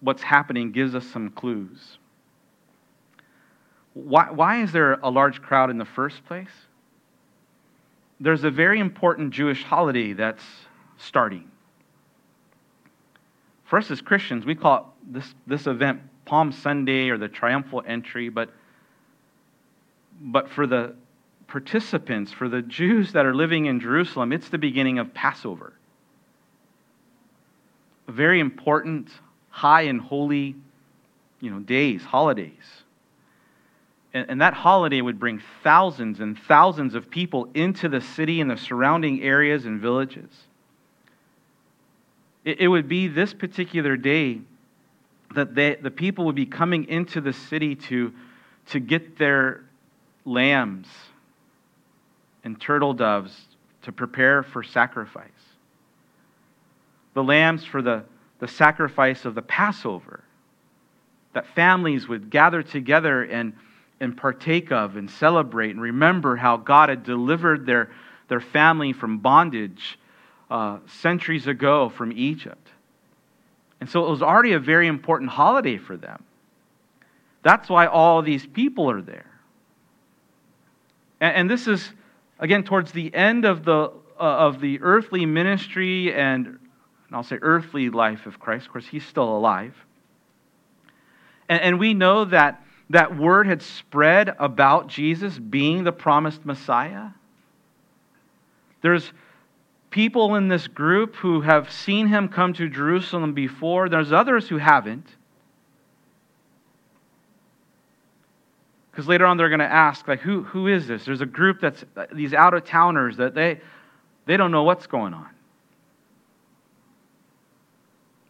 [0.00, 1.98] what's happening gives us some clues.
[3.94, 6.50] Why, why is there a large crowd in the first place?
[8.20, 10.44] There's a very important Jewish holiday that's
[10.98, 11.50] starting.
[13.64, 18.28] For us as Christians, we call this, this event Palm Sunday or the triumphal entry,
[18.28, 18.50] but,
[20.20, 20.94] but for the
[21.46, 25.72] participants, for the Jews that are living in Jerusalem, it's the beginning of Passover.
[28.08, 29.08] A very important,
[29.50, 30.56] high and holy
[31.40, 32.83] you know, days, holidays
[34.14, 38.56] and, that holiday would bring thousands and thousands of people into the city and the
[38.56, 40.30] surrounding areas and villages.
[42.44, 44.40] It, it would be this particular day
[45.34, 48.12] that they, the people would be coming into the city to,
[48.66, 49.64] to get their
[50.24, 50.86] lambs
[52.44, 53.36] and turtle doves
[53.82, 55.28] to prepare for sacrifice.
[57.14, 58.04] The lambs for the,
[58.38, 60.22] the sacrifice of the Passover.
[61.32, 63.54] That families would gather together and
[64.04, 67.90] and partake of and celebrate and remember how God had delivered their,
[68.28, 69.98] their family from bondage
[70.50, 72.68] uh, centuries ago from Egypt.
[73.80, 76.22] And so it was already a very important holiday for them.
[77.42, 79.30] That's why all these people are there.
[81.20, 81.92] And, and this is,
[82.38, 86.58] again, towards the end of the, uh, of the earthly ministry and, and
[87.12, 88.66] I'll say earthly life of Christ.
[88.66, 89.74] Of course, he's still alive.
[91.48, 92.63] And, and we know that
[92.94, 97.08] that word had spread about Jesus being the promised Messiah.
[98.82, 99.12] There's
[99.90, 104.58] people in this group who have seen him come to Jerusalem before, there's others who
[104.58, 105.08] haven't.
[108.92, 111.04] Because later on they're going to ask, like, who, who is this?
[111.04, 113.60] There's a group that's these out of towners that they,
[114.26, 115.30] they don't know what's going on.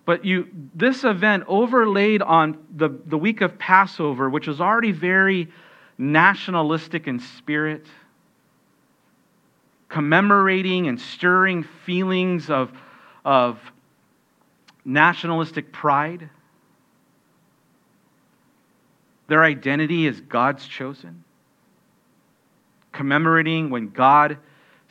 [0.05, 5.51] But you, this event overlaid on the, the week of Passover, which was already very
[5.97, 7.87] nationalistic in spirit,
[9.89, 12.71] commemorating and stirring feelings of,
[13.25, 13.59] of
[14.85, 16.29] nationalistic pride.
[19.29, 21.25] Their identity is God's chosen.
[22.93, 24.39] Commemorating when God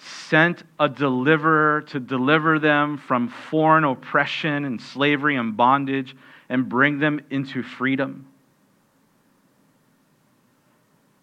[0.04, 6.16] sent a deliverer to deliver them from foreign oppression and slavery and bondage
[6.50, 8.28] and bring them into freedom.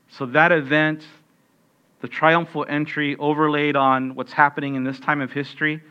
[0.09, 1.05] So, that event,
[2.01, 5.83] the triumphal entry overlaid on what's happening in this time of history,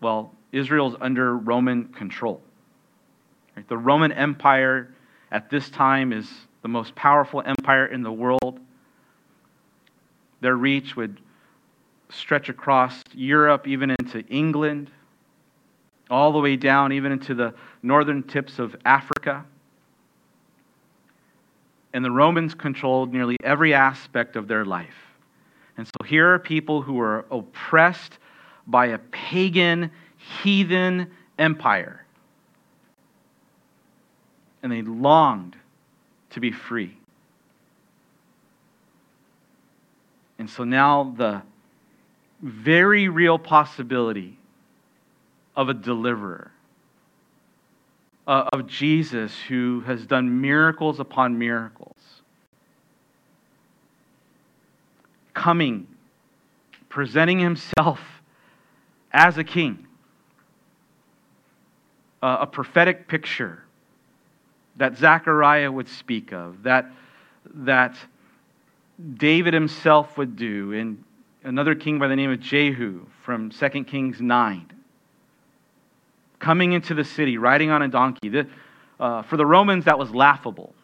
[0.00, 2.40] well, Israel's under Roman control.
[3.68, 4.92] The Roman Empire
[5.30, 6.28] at this time is
[6.62, 8.58] the most powerful empire in the world.
[10.40, 11.20] Their reach would
[12.10, 14.90] stretch across Europe, even into England,
[16.10, 19.44] all the way down, even into the northern tips of Africa.
[21.92, 24.94] And the Romans controlled nearly every aspect of their life.
[25.76, 28.18] And so here are people who are oppressed
[28.66, 29.90] by a pagan,
[30.42, 32.04] heathen empire.
[34.62, 35.56] And they longed
[36.30, 36.96] to be free.
[40.38, 41.42] And so now the
[42.42, 44.38] very real possibility
[45.56, 46.50] of a deliverer,
[48.26, 51.96] uh, of Jesus who has done miracles upon miracles,
[55.32, 55.86] coming,
[56.88, 58.00] presenting himself
[59.12, 59.86] as a king,
[62.22, 63.62] uh, a prophetic picture
[64.76, 66.90] that Zechariah would speak of, that,
[67.54, 67.96] that
[69.16, 71.04] David himself would do, and
[71.44, 74.70] another king by the name of Jehu from 2 Kings 9.
[76.38, 78.28] Coming into the city, riding on a donkey.
[78.28, 78.46] The,
[78.98, 80.74] uh, for the Romans, that was laughable.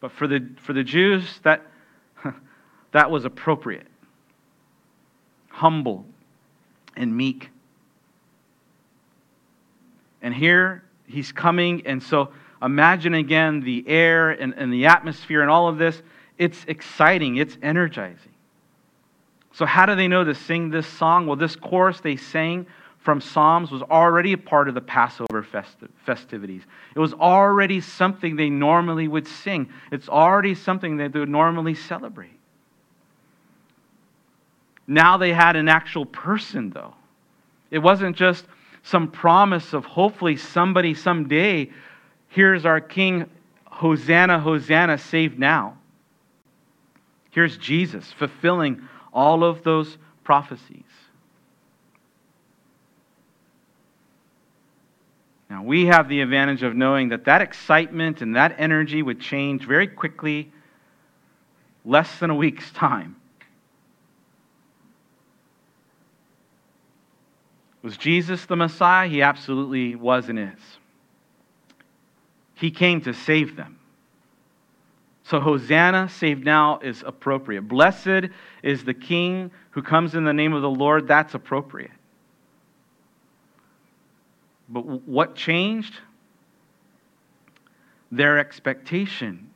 [0.00, 1.66] But for the, for the Jews, that,
[2.92, 3.86] that was appropriate.
[5.48, 6.04] Humble
[6.96, 7.50] and meek.
[10.20, 15.50] And here he's coming, and so imagine again the air and, and the atmosphere and
[15.50, 16.00] all of this.
[16.38, 18.31] It's exciting, it's energizing.
[19.54, 21.26] So, how do they know to sing this song?
[21.26, 22.66] Well, this chorus they sang
[22.98, 26.62] from Psalms was already a part of the Passover festi- festivities.
[26.94, 31.74] It was already something they normally would sing, it's already something that they would normally
[31.74, 32.38] celebrate.
[34.86, 36.94] Now they had an actual person, though.
[37.70, 38.44] It wasn't just
[38.82, 41.70] some promise of hopefully somebody someday,
[42.28, 43.28] here's our King,
[43.64, 45.78] Hosanna, Hosanna, saved now.
[47.30, 50.84] Here's Jesus fulfilling all of those prophecies.
[55.50, 59.66] Now, we have the advantage of knowing that that excitement and that energy would change
[59.66, 60.50] very quickly,
[61.84, 63.16] less than a week's time.
[67.82, 69.08] Was Jesus the Messiah?
[69.08, 70.60] He absolutely was and is.
[72.54, 73.78] He came to save them.
[75.32, 77.62] So, Hosanna, saved now, is appropriate.
[77.62, 78.28] Blessed
[78.62, 81.08] is the King who comes in the name of the Lord.
[81.08, 81.90] That's appropriate.
[84.68, 85.94] But what changed?
[88.10, 89.48] Their expectation.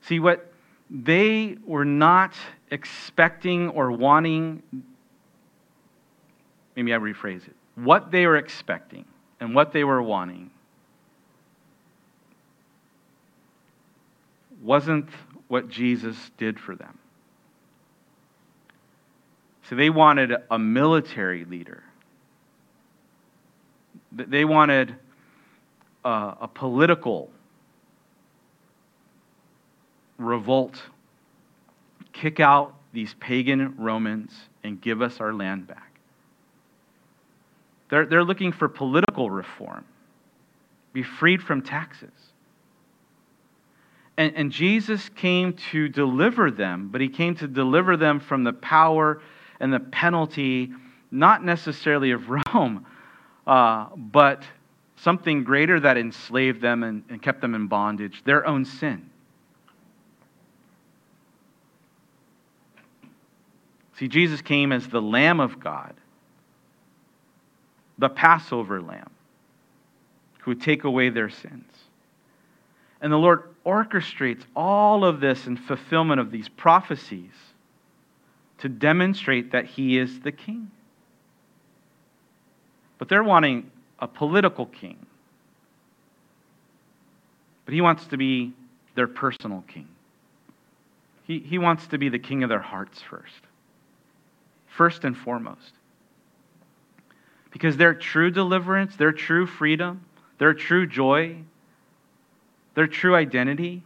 [0.00, 0.50] See, what
[0.88, 2.32] they were not
[2.70, 4.62] expecting or wanting
[6.74, 7.56] maybe I rephrase it.
[7.74, 9.04] What they were expecting
[9.38, 10.50] and what they were wanting
[14.62, 15.08] wasn't
[15.48, 16.98] what Jesus did for them.
[19.68, 21.82] So they wanted a military leader.
[24.12, 24.96] They wanted
[26.04, 27.30] a, a political
[30.18, 30.82] revolt,
[32.12, 34.32] kick out these pagan Romans
[34.62, 36.00] and give us our land back.
[37.88, 39.84] They're, they're looking for political reform,
[40.92, 42.10] be freed from taxes.
[44.20, 48.52] And, and Jesus came to deliver them, but he came to deliver them from the
[48.52, 49.22] power
[49.60, 50.72] and the penalty,
[51.10, 52.84] not necessarily of Rome,
[53.46, 54.42] uh, but
[54.96, 59.08] something greater that enslaved them and, and kept them in bondage their own sin.
[63.96, 65.94] See, Jesus came as the Lamb of God
[67.96, 69.10] the Passover lamb
[70.40, 71.72] who would take away their sins.
[73.00, 77.32] And the Lord orchestrates all of this in fulfillment of these prophecies
[78.58, 80.70] to demonstrate that He is the king.
[82.98, 85.06] But they're wanting a political king.
[87.64, 88.52] But He wants to be
[88.94, 89.88] their personal king.
[91.24, 93.42] He, he wants to be the king of their hearts first,
[94.66, 95.74] first and foremost.
[97.52, 100.04] Because their true deliverance, their true freedom,
[100.38, 101.36] their true joy,
[102.80, 103.82] their true identity,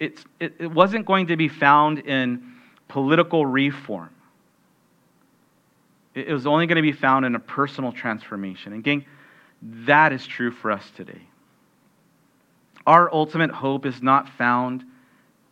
[0.00, 2.42] it, it wasn't going to be found in
[2.88, 4.10] political reform.
[6.16, 8.72] It, it was only going to be found in a personal transformation.
[8.72, 9.04] And, gang,
[9.62, 11.20] that is true for us today.
[12.88, 14.82] Our ultimate hope is not found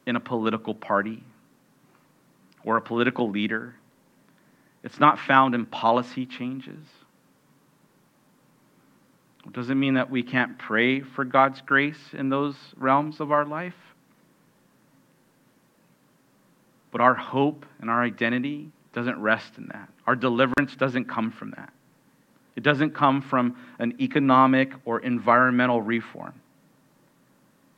[0.05, 1.22] in a political party
[2.64, 3.76] or a political leader.
[4.83, 6.85] It's not found in policy changes.
[9.45, 13.45] It doesn't mean that we can't pray for God's grace in those realms of our
[13.45, 13.74] life.
[16.90, 19.88] But our hope and our identity doesn't rest in that.
[20.07, 21.72] Our deliverance doesn't come from that.
[22.55, 26.34] It doesn't come from an economic or environmental reform.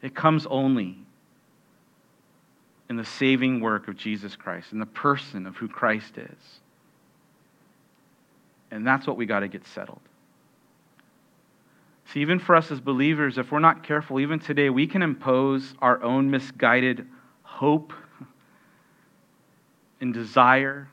[0.03, 0.99] It comes only
[2.91, 6.61] in the saving work of Jesus Christ, in the person of who Christ is.
[8.71, 10.01] And that's what we got to get settled.
[12.07, 15.75] See, even for us as believers, if we're not careful, even today, we can impose
[15.81, 17.07] our own misguided
[17.43, 17.93] hope
[20.01, 20.89] and desire.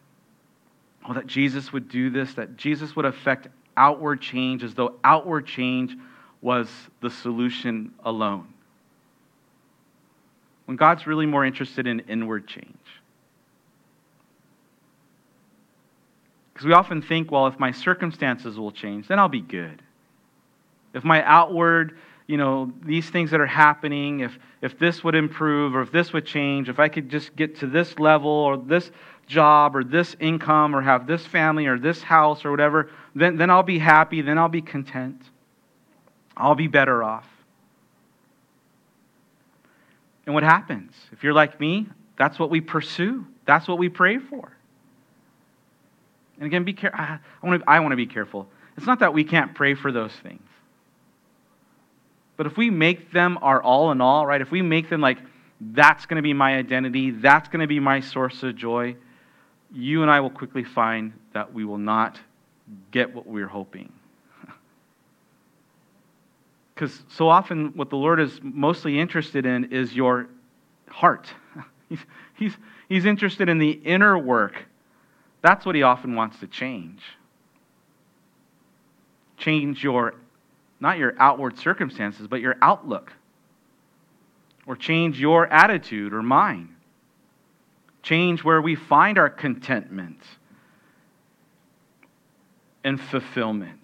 [1.07, 5.45] Oh, that Jesus would do this, that Jesus would affect outward change as though outward
[5.45, 5.95] change
[6.41, 6.70] was
[7.01, 8.47] the solution alone.
[10.66, 12.78] When God's really more interested in inward change.
[16.53, 19.82] Because we often think, well, if my circumstances will change, then I'll be good.
[20.93, 25.75] If my outward, you know, these things that are happening, if, if this would improve
[25.75, 28.91] or if this would change, if I could just get to this level or this
[29.27, 33.49] job or this income or have this family or this house or whatever, then, then
[33.49, 35.21] I'll be happy, then I'll be content.
[36.35, 37.27] I'll be better off.
[40.25, 40.93] And what happens?
[41.11, 41.87] If you're like me,
[42.17, 43.25] that's what we pursue.
[43.45, 44.55] That's what we pray for.
[46.37, 46.99] And again, be careful.
[46.99, 47.19] I
[47.67, 48.47] I want to be careful.
[48.77, 50.41] It's not that we can't pray for those things.
[52.41, 54.41] But if we make them our all in all, right?
[54.41, 55.19] If we make them like
[55.59, 58.95] that's going to be my identity, that's going to be my source of joy,
[59.71, 62.19] you and I will quickly find that we will not
[62.89, 63.93] get what we're hoping.
[66.73, 70.27] Because so often, what the Lord is mostly interested in is your
[70.89, 71.31] heart.
[71.89, 71.99] He's,
[72.33, 72.57] he's,
[72.89, 74.65] he's interested in the inner work.
[75.43, 77.03] That's what He often wants to change.
[79.37, 80.15] Change your,
[80.82, 83.13] not your outward circumstances, but your outlook.
[84.65, 86.69] Or change your attitude or mind.
[88.03, 90.19] Change where we find our contentment
[92.84, 93.84] and fulfillment.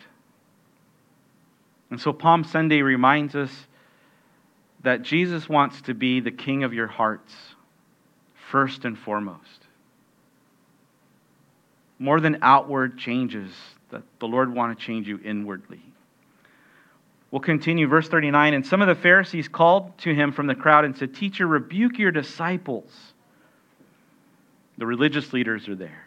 [1.91, 3.52] And so Palm Sunday reminds us
[4.84, 7.34] that Jesus wants to be the king of your hearts,
[8.50, 9.68] first and foremost.
[12.00, 13.52] More than outward changes,
[13.91, 15.82] that the Lord want to change you inwardly.
[17.32, 18.54] We'll continue, verse 39.
[18.54, 22.00] And some of the Pharisees called to him from the crowd and said, Teacher, rebuke
[22.00, 22.92] your disciples.
[24.78, 26.06] The religious leaders are there.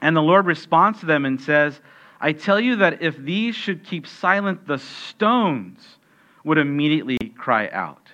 [0.00, 1.78] And the Lord responds to them and says,
[2.20, 5.98] I tell you that if these should keep silent, the stones
[6.42, 8.08] would immediately cry out.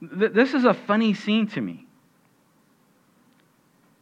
[0.00, 1.86] This is a funny scene to me.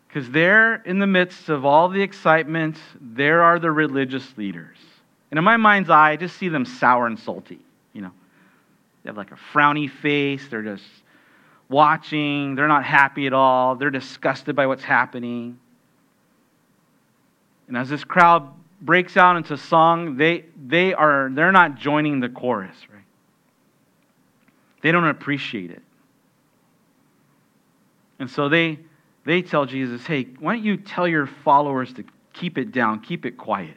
[0.08, 4.78] Because there, in the midst of all the excitement, there are the religious leaders.
[5.30, 7.58] And in my mind's eye, I just see them sour and salty.
[7.92, 8.12] You know,
[9.02, 10.46] they have like a frowny face.
[10.48, 10.84] They're just
[11.68, 12.54] watching.
[12.54, 13.74] They're not happy at all.
[13.74, 15.58] They're disgusted by what's happening.
[17.68, 18.48] And as this crowd
[18.80, 23.02] breaks out into song, they, they are, they're not joining the chorus, right?
[24.82, 25.82] They don't appreciate it.
[28.18, 28.78] And so they,
[29.24, 33.24] they tell Jesus, hey, why don't you tell your followers to keep it down, keep
[33.24, 33.76] it quiet?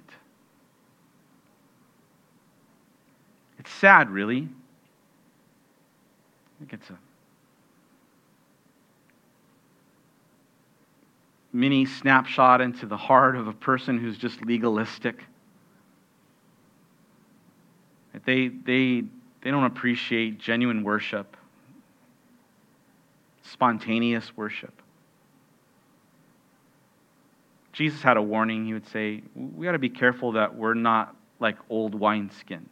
[3.68, 4.48] It's sad, really.
[6.48, 6.98] I think it's a
[11.52, 15.22] mini snapshot into the heart of a person who's just legalistic.
[18.26, 19.04] They, they,
[19.42, 21.36] they don't appreciate genuine worship,
[23.44, 24.82] spontaneous worship.
[27.74, 28.66] Jesus had a warning.
[28.66, 32.66] He would say, We got to be careful that we're not like old wineskins.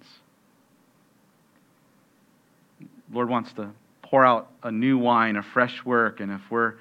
[3.12, 6.76] Lord wants to pour out a new wine, a fresh work, and if we're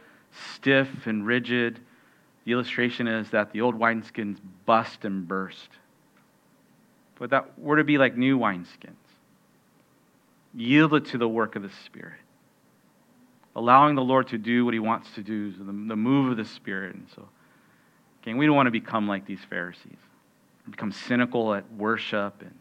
[0.55, 1.81] stiff and rigid,
[2.45, 5.69] the illustration is that the old wineskins bust and burst.
[7.19, 8.97] But that we're to be like new wineskins,
[10.55, 12.21] yielded to the work of the Spirit,
[13.57, 16.37] allowing the Lord to do what He wants to do, so the, the move of
[16.37, 16.95] the Spirit.
[16.95, 17.29] And so,
[18.23, 19.97] again, we don't want to become like these Pharisees,
[20.69, 22.43] become cynical at worship.
[22.43, 22.55] And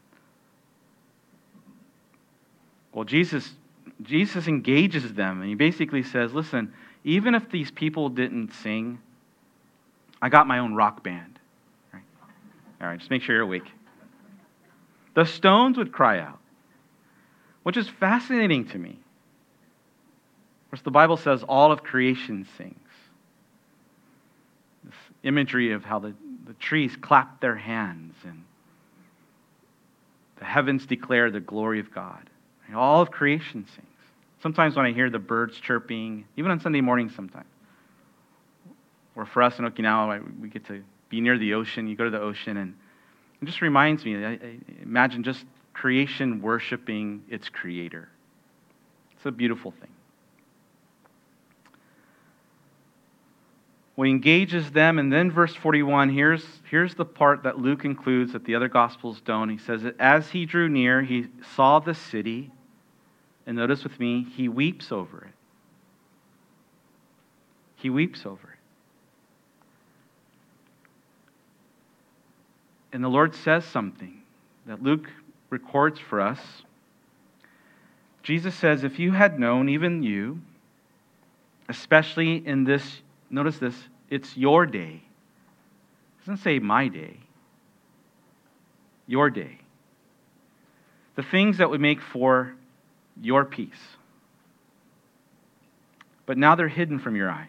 [2.93, 3.51] well, Jesus,
[4.01, 6.73] Jesus engages them, and He basically says, "Listen,
[7.03, 8.99] even if these people didn't sing."
[10.23, 11.37] I got my own rock band.
[11.93, 12.05] All right,
[12.81, 13.69] All right just make sure you're awake.
[15.15, 16.39] The stones would cry out,
[17.63, 18.91] which is fascinating to me.
[18.91, 22.77] Of course, the Bible says all of creation sings.
[24.85, 26.13] This imagery of how the,
[26.47, 28.45] the trees clap their hands and
[30.37, 32.29] the heavens declare the glory of God.
[32.75, 33.87] All of creation sings.
[34.41, 37.47] Sometimes when I hear the birds chirping, even on Sunday morning sometimes,
[39.15, 41.87] or for us in Okinawa, we get to be near the ocean.
[41.87, 42.75] You go to the ocean, and
[43.41, 44.39] it just reminds me, I
[44.81, 48.09] imagine just creation worshiping its creator.
[49.15, 49.91] It's a beautiful thing.
[53.95, 58.33] Well, he engages them, and then verse 41, here's, here's the part that Luke includes
[58.33, 59.49] that the other Gospels don't.
[59.49, 62.51] He says that as he drew near, he saw the city,
[63.45, 65.33] and notice with me, he weeps over it.
[67.75, 68.59] He weeps over it.
[72.93, 74.21] And the Lord says something
[74.65, 75.09] that Luke
[75.49, 76.39] records for us.
[78.23, 80.41] Jesus says, If you had known, even you,
[81.69, 83.02] especially in this
[83.33, 83.75] notice this,
[84.09, 85.01] it's your day.
[85.01, 87.17] It doesn't say my day.
[89.07, 89.59] Your day.
[91.15, 92.53] The things that would make for
[93.21, 93.71] your peace.
[96.25, 97.47] But now they're hidden from your eyes.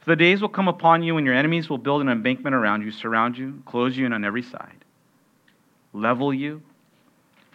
[0.00, 2.82] For the days will come upon you when your enemies will build an embankment around
[2.82, 4.84] you, surround you, close you in on every side,
[5.92, 6.62] level you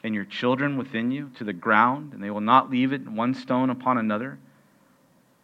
[0.03, 3.33] and your children within you to the ground, and they will not leave it one
[3.33, 4.37] stone upon another,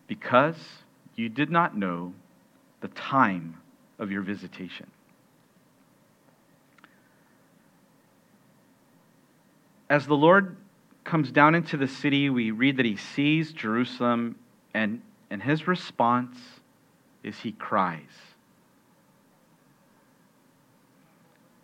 [0.08, 0.56] because
[1.16, 2.14] you did not know
[2.82, 3.58] the time
[4.00, 4.88] of your visitation.
[9.90, 10.58] As the Lord
[11.04, 14.36] comes down into the city, we read that he sees Jerusalem,
[14.74, 16.38] and, and his response
[17.24, 18.02] is he cries.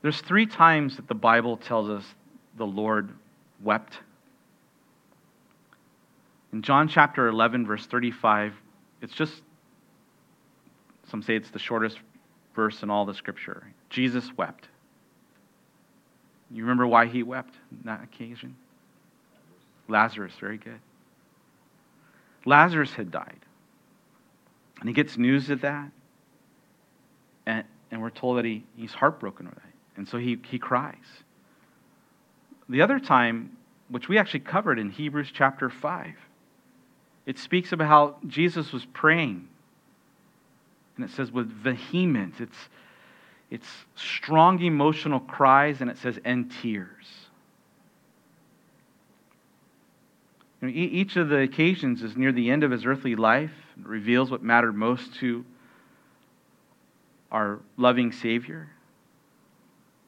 [0.02, 2.04] There's three times that the Bible tells us
[2.58, 3.10] the Lord
[3.62, 4.00] wept.
[6.54, 8.54] In John chapter 11, verse 35,
[9.02, 9.34] it's just,
[11.10, 11.98] some say it's the shortest
[12.56, 13.66] verse in all the scripture.
[13.90, 14.68] Jesus wept.
[16.52, 18.56] You remember why he wept on that occasion?
[19.88, 20.80] Lazarus, very good.
[22.46, 23.40] Lazarus had died.
[24.80, 25.92] And he gets news of that.
[27.46, 29.64] And, and we're told that he, he's heartbroken with it.
[29.98, 30.96] And so he, he cries.
[32.70, 33.58] The other time,
[33.90, 36.14] which we actually covered in Hebrews chapter 5,
[37.30, 39.48] it speaks about how Jesus was praying.
[40.96, 42.58] And it says with vehement, it's,
[43.52, 47.06] it's strong emotional cries, and it says, and tears.
[50.64, 53.54] Each of the occasions is near the end of his earthly life.
[53.80, 55.46] Reveals what mattered most to
[57.32, 58.72] our loving Savior.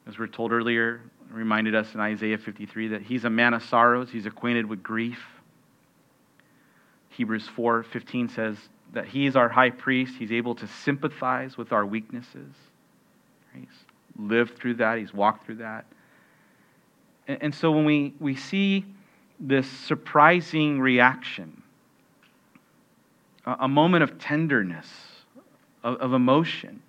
[0.07, 4.09] As we're told earlier, reminded us in Isaiah 53 that he's a man of sorrows,
[4.09, 5.19] he's acquainted with grief.
[7.12, 8.57] Hebrews 4:15 says
[8.93, 10.16] that he is our high priest.
[10.18, 12.53] He's able to sympathize with our weaknesses.
[13.53, 13.86] He's
[14.18, 14.97] lived through that.
[14.97, 15.86] He's walked through that.
[17.28, 18.86] And, and so when we, we see
[19.39, 21.62] this surprising reaction,
[23.45, 24.88] a, a moment of tenderness,
[25.84, 26.82] of, of emotion,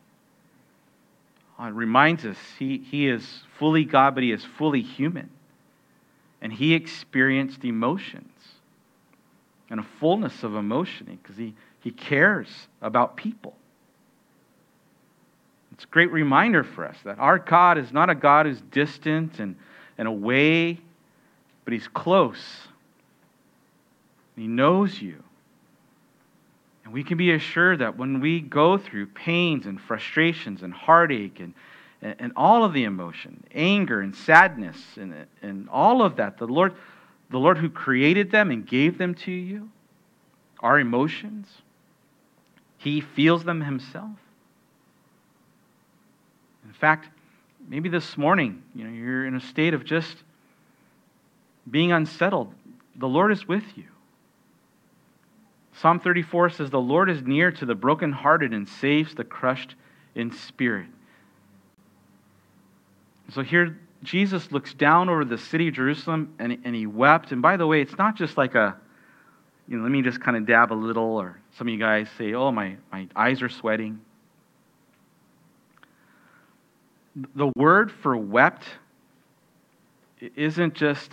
[1.58, 5.30] uh, it reminds us he, he is fully God, but he is fully human.
[6.40, 8.31] And he experienced emotions
[9.72, 13.56] and a fullness of emotion because he, he cares about people.
[15.72, 19.40] It's a great reminder for us that our God is not a God who's distant
[19.40, 19.56] and,
[19.96, 20.78] and away,
[21.64, 22.68] but he's close.
[24.36, 25.22] He knows you.
[26.84, 31.40] And we can be assured that when we go through pains and frustrations and heartache
[31.40, 31.54] and,
[32.02, 36.46] and, and all of the emotion, anger and sadness and, and all of that, the
[36.46, 36.74] Lord,
[37.32, 39.70] the Lord who created them and gave them to you,
[40.60, 41.48] our emotions,
[42.76, 44.18] He feels them Himself.
[46.66, 47.08] In fact,
[47.66, 50.14] maybe this morning, you know, you're in a state of just
[51.70, 52.52] being unsettled.
[52.96, 53.84] The Lord is with you.
[55.74, 59.74] Psalm 34 says, The Lord is near to the brokenhearted and saves the crushed
[60.14, 60.88] in spirit.
[63.30, 67.32] So here, Jesus looks down over the city of Jerusalem and, and he wept.
[67.32, 68.76] And by the way, it's not just like a,
[69.68, 72.09] you know, let me just kind of dab a little, or some of you guys
[72.18, 74.00] say, oh, my, my eyes are sweating.
[77.36, 78.64] The word for wept
[80.34, 81.12] isn't just,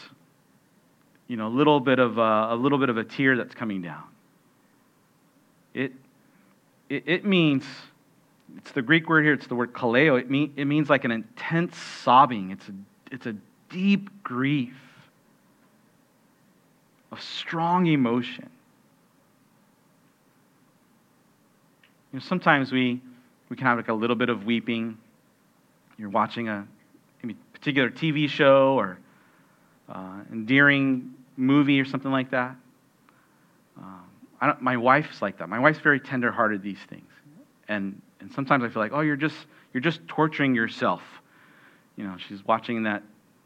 [1.28, 3.82] you know, a little bit of a, a little bit of a tear that's coming
[3.82, 4.04] down.
[5.74, 5.94] It,
[6.90, 7.66] it, it means
[8.58, 10.20] it's the Greek word here, it's the word klaio.
[10.20, 12.74] It, mean, it means like an intense sobbing, it's a,
[13.12, 13.36] it's a
[13.70, 14.76] deep grief,
[17.12, 18.50] a strong emotion.
[22.12, 23.02] You know, sometimes we,
[23.50, 24.98] we can have like a little bit of weeping.
[25.98, 26.68] You're watching a
[27.54, 28.98] particular TV show or
[29.90, 32.56] uh, endearing movie or something like that.
[33.78, 35.50] Um, my wife's like that.
[35.50, 37.10] My wife's very tender-hearted these things,
[37.68, 39.36] and and sometimes I feel like, oh, you're just
[39.74, 41.02] you're just torturing yourself.
[41.96, 43.04] You know, she's watching that.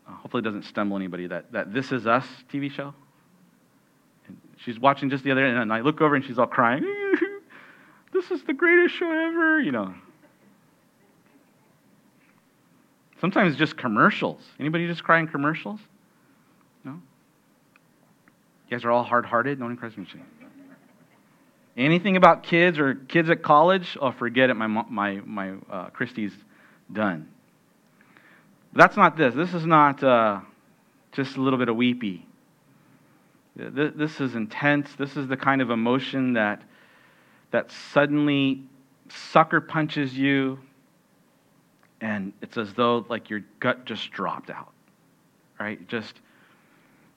[0.08, 1.28] Uh, hopefully, it doesn't stumble anybody.
[1.28, 2.94] That that This Is Us TV show.
[4.28, 6.84] And she's watching just the other, and I look over and she's all crying.
[8.14, 9.62] this is the greatest show ever.
[9.62, 9.94] You know.
[13.22, 14.42] Sometimes just commercials.
[14.60, 15.80] Anybody just cry in commercials?
[16.84, 16.92] No?
[16.92, 17.00] You
[18.70, 19.60] guys are all hard hearted?
[19.60, 20.06] No one cries in
[21.76, 23.98] Anything about kids or kids at college?
[24.00, 24.54] Oh, forget it.
[24.54, 26.34] My, my, my uh, Christy's
[26.92, 27.28] done.
[28.74, 29.34] That's not this.
[29.34, 30.42] This is not uh,
[31.12, 32.26] just a little bit of weepy.
[33.56, 34.90] This is intense.
[34.98, 36.64] This is the kind of emotion that,
[37.52, 38.64] that suddenly
[39.10, 40.60] sucker punches you,
[42.02, 44.72] and it's as though like your gut just dropped out.
[45.60, 45.88] Right?
[45.88, 46.20] Just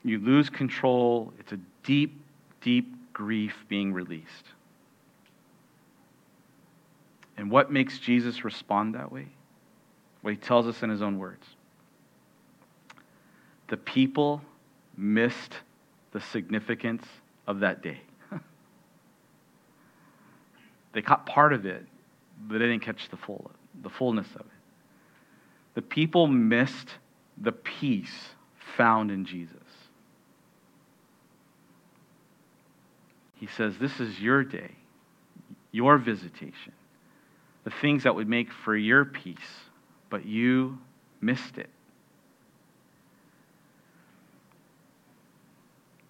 [0.03, 1.33] you lose control.
[1.39, 2.21] It's a deep,
[2.61, 4.45] deep grief being released.
[7.35, 9.25] And what makes Jesus respond that way?
[10.21, 11.43] What he tells us in his own words.
[13.69, 14.43] The people
[14.95, 15.55] missed
[16.11, 17.05] the significance
[17.47, 18.01] of that day.
[20.93, 21.87] they caught part of it,
[22.47, 23.49] but they didn't catch the full
[23.81, 24.47] the fullness of it.
[25.73, 26.89] The people missed
[27.39, 28.29] the peace
[28.75, 29.66] found in Jesus.
[33.39, 34.71] He says, This is your day,
[35.71, 36.73] your visitation,
[37.63, 39.37] the things that would make for your peace,
[40.09, 40.79] but you
[41.21, 41.69] missed it.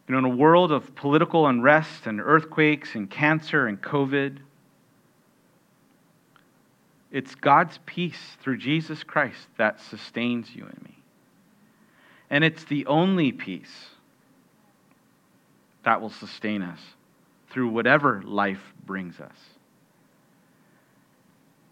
[0.08, 4.38] You know, in a world of political unrest and earthquakes and cancer and COVID,
[7.12, 10.98] it's God's peace through Jesus Christ that sustains you and me.
[12.30, 13.88] And it's the only peace
[15.84, 16.80] that will sustain us
[17.50, 19.36] through whatever life brings us.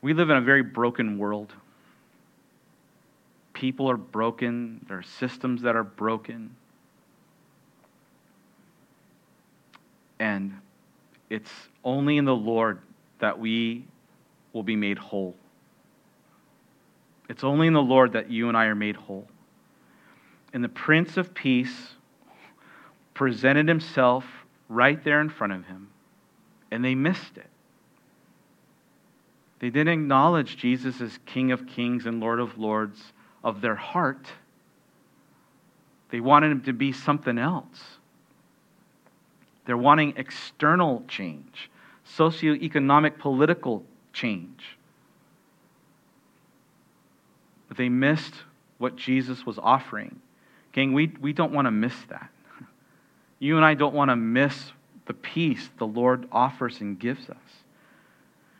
[0.01, 1.53] We live in a very broken world.
[3.53, 6.55] People are broken, there are systems that are broken.
[10.19, 10.59] And
[11.29, 11.51] it's
[11.83, 12.79] only in the Lord
[13.19, 13.85] that we
[14.53, 15.35] will be made whole.
[17.27, 19.27] It's only in the Lord that you and I are made whole.
[20.53, 21.95] And the Prince of Peace
[23.13, 24.25] presented himself
[24.69, 25.89] right there in front of him,
[26.71, 27.49] and they missed it.
[29.59, 33.13] They didn't acknowledge Jesus as King of Kings and Lord of Lords
[33.43, 34.27] of their heart.
[36.09, 37.97] They wanted him to be something else.
[39.65, 41.71] They're wanting external change,
[42.17, 44.77] socioeconomic, political change.
[47.67, 48.33] But they missed
[48.77, 50.19] what Jesus was offering.
[50.71, 52.29] Gang, we, we don't want to miss that.
[53.39, 54.71] You and I don't want to miss
[55.05, 57.37] the peace the Lord offers and gives us.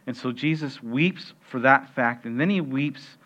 [0.08, 3.18] And so Jesus weeps for that fact, and then he weeps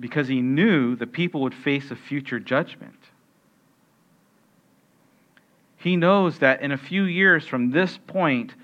[0.00, 2.96] because he knew the people would face a future judgment.
[5.76, 8.54] He knows that in a few years from this point,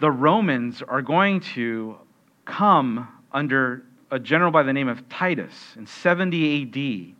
[0.00, 1.96] the Romans are going to
[2.44, 7.16] come under a general by the name of Titus in 70 AD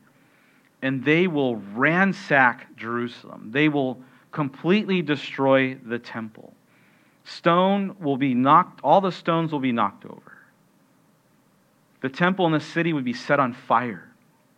[0.84, 3.48] and they will ransack Jerusalem.
[3.50, 3.98] They will
[4.32, 6.52] completely destroy the temple.
[7.24, 10.36] Stone will be knocked, all the stones will be knocked over.
[12.02, 14.12] The temple and the city would be set on fire.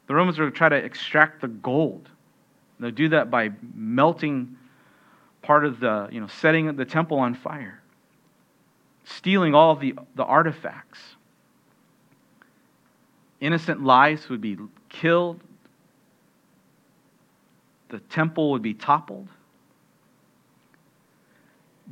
[0.08, 2.08] The Romans would try to extract the gold.
[2.80, 4.56] They'll do that by melting
[5.42, 7.80] part of the, you know, setting the temple on fire,
[9.04, 10.98] stealing all the, the artifacts.
[13.40, 14.58] Innocent lives would be
[14.88, 15.40] killed,
[17.89, 19.28] the temple would be toppled.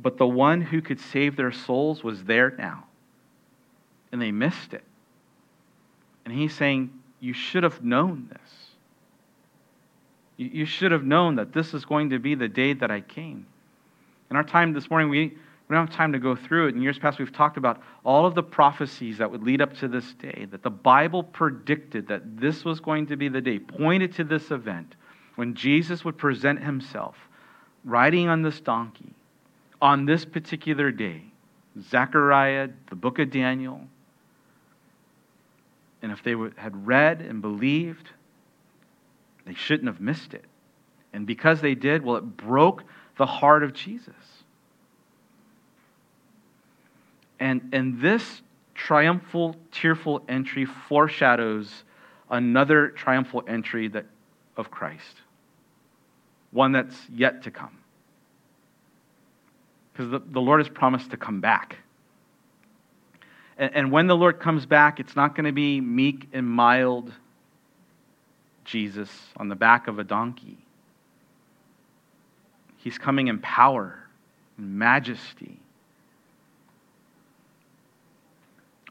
[0.01, 2.85] But the one who could save their souls was there now.
[4.11, 4.83] And they missed it.
[6.25, 8.39] And he's saying, You should have known this.
[10.37, 13.45] You should have known that this is going to be the day that I came.
[14.29, 15.29] In our time this morning, we,
[15.69, 16.75] we don't have time to go through it.
[16.75, 19.87] In years past, we've talked about all of the prophecies that would lead up to
[19.87, 24.13] this day, that the Bible predicted that this was going to be the day, pointed
[24.15, 24.95] to this event
[25.35, 27.15] when Jesus would present himself
[27.83, 29.13] riding on this donkey
[29.81, 31.21] on this particular day,
[31.79, 33.81] Zechariah, the book of Daniel,
[36.01, 38.09] and if they had read and believed,
[39.45, 40.45] they shouldn't have missed it.
[41.13, 42.83] And because they did, well, it broke
[43.17, 44.13] the heart of Jesus.
[47.39, 48.41] And, and this
[48.73, 51.83] triumphal, tearful entry foreshadows
[52.29, 54.05] another triumphal entry that,
[54.57, 55.21] of Christ,
[56.55, 57.77] one that's yet to come.
[59.91, 61.75] Because the, the Lord has promised to come back.
[63.57, 67.11] And, and when the Lord comes back, it's not going to be meek and mild
[68.63, 70.57] Jesus on the back of a donkey.
[72.77, 74.07] He's coming in power
[74.57, 75.59] and majesty.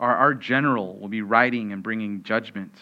[0.00, 2.74] Our, our general will be riding and bringing judgment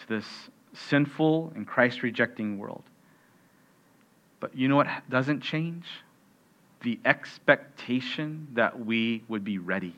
[0.00, 0.26] to this
[0.74, 2.82] sinful and Christ rejecting world.
[4.40, 5.86] But you know what doesn't change?
[6.82, 9.94] The expectation that we would be ready.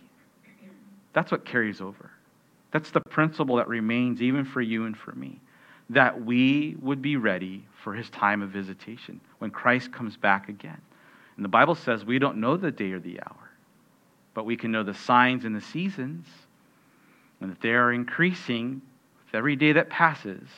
[1.12, 2.11] That's what carries over.
[2.70, 5.41] That's the principle that remains even for you and for me.
[5.91, 10.80] That we would be ready for his time of visitation when Christ comes back again.
[11.36, 13.51] And the Bible says we don't know the day or the hour,
[14.34, 16.26] but we can know the signs and the seasons,
[17.41, 18.82] and that they are increasing
[19.24, 20.49] with every day that passes.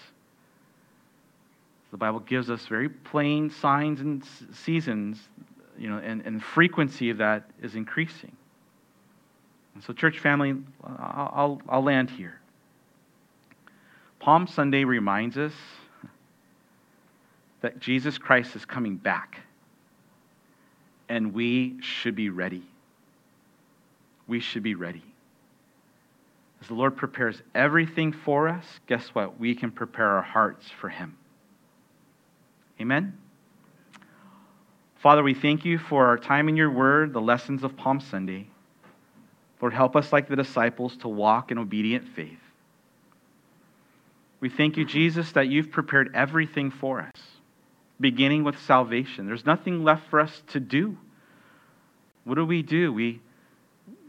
[1.90, 5.18] The Bible gives us very plain signs and seasons,
[5.76, 8.36] you know, and, and frequency of that is increasing.
[9.74, 12.40] And so, church family, I'll, I'll land here.
[14.18, 15.52] Palm Sunday reminds us
[17.62, 19.40] that Jesus Christ is coming back,
[21.08, 22.62] and we should be ready.
[24.26, 25.02] We should be ready.
[26.60, 29.40] As the Lord prepares everything for us, guess what?
[29.40, 31.16] We can prepare our hearts for Him.
[32.80, 33.18] Amen?
[34.96, 38.46] Father, we thank you for our time in your word, the lessons of Palm Sunday.
[39.60, 42.38] Lord, help us, like the disciples, to walk in obedient faith.
[44.40, 47.22] We thank you, Jesus, that you've prepared everything for us,
[48.00, 49.26] beginning with salvation.
[49.26, 50.96] There's nothing left for us to do.
[52.24, 52.92] What do we do?
[52.92, 53.20] We,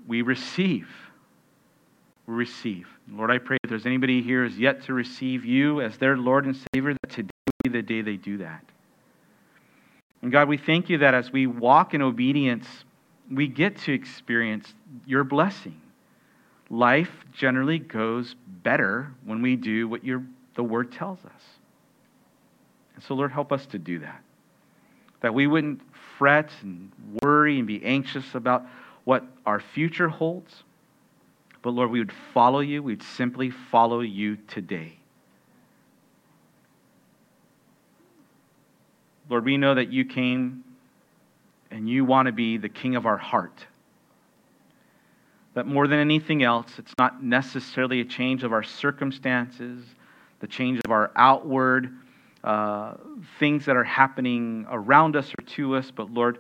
[0.08, 0.88] we receive.
[2.28, 2.88] We receive.
[3.12, 6.46] Lord, I pray if there's anybody here who's yet to receive you as their Lord
[6.46, 7.32] and Savior, that today
[7.70, 8.64] the day they do that.
[10.22, 12.68] And God, we thank you that as we walk in obedience,
[13.30, 14.74] we get to experience
[15.06, 15.80] your blessing.
[16.70, 20.24] Life generally goes better when we do what your,
[20.56, 21.42] the Word tells us.
[22.96, 24.22] And so, Lord, help us to do that.
[25.22, 25.82] That we wouldn't
[26.18, 26.92] fret and
[27.22, 28.66] worry and be anxious about
[29.06, 30.64] what our future holds,
[31.62, 32.82] but Lord, we would follow you.
[32.82, 34.98] We'd simply follow you today.
[39.32, 40.66] Lord, we know that you came
[41.72, 43.66] and you want to be the king of our heart.
[45.54, 49.86] That more than anything else, it's not necessarily a change of our circumstances,
[50.42, 51.96] the change of our outward
[52.44, 52.96] uh,
[53.40, 56.40] things that are happening around us or to us, but Lord,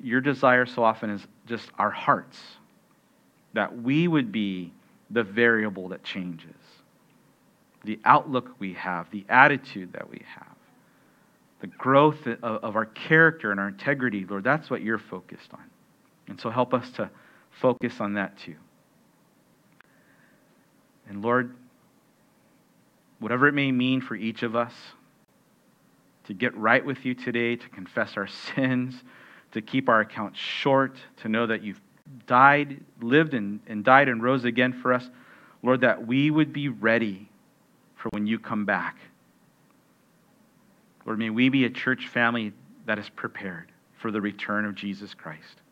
[0.00, 2.40] your desire so often is just our hearts.
[3.54, 4.72] That we would be
[5.10, 6.54] the variable that changes,
[7.84, 10.47] the outlook we have, the attitude that we have
[11.60, 15.64] the growth of, our character and our integrity, Lord, that's what you're focused on.
[16.28, 17.10] And so help us to
[17.60, 18.54] focus on that too.
[21.08, 21.54] And Lord,
[23.18, 24.72] whatever it may mean for each of us
[26.26, 28.94] to get right with you today, to confess our sins,
[29.52, 31.80] to keep our accounts short, to know that you've
[32.26, 35.08] died, lived, and, and died and rose again for us,
[35.62, 37.28] Lord, that we would be ready
[37.96, 38.96] for when you come back.
[41.08, 42.52] Lord, may we be a church family
[42.84, 45.62] that is prepared for the return of Jesus Christ.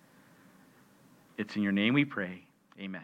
[1.36, 2.46] It's in your name we pray.
[2.80, 3.02] Amen.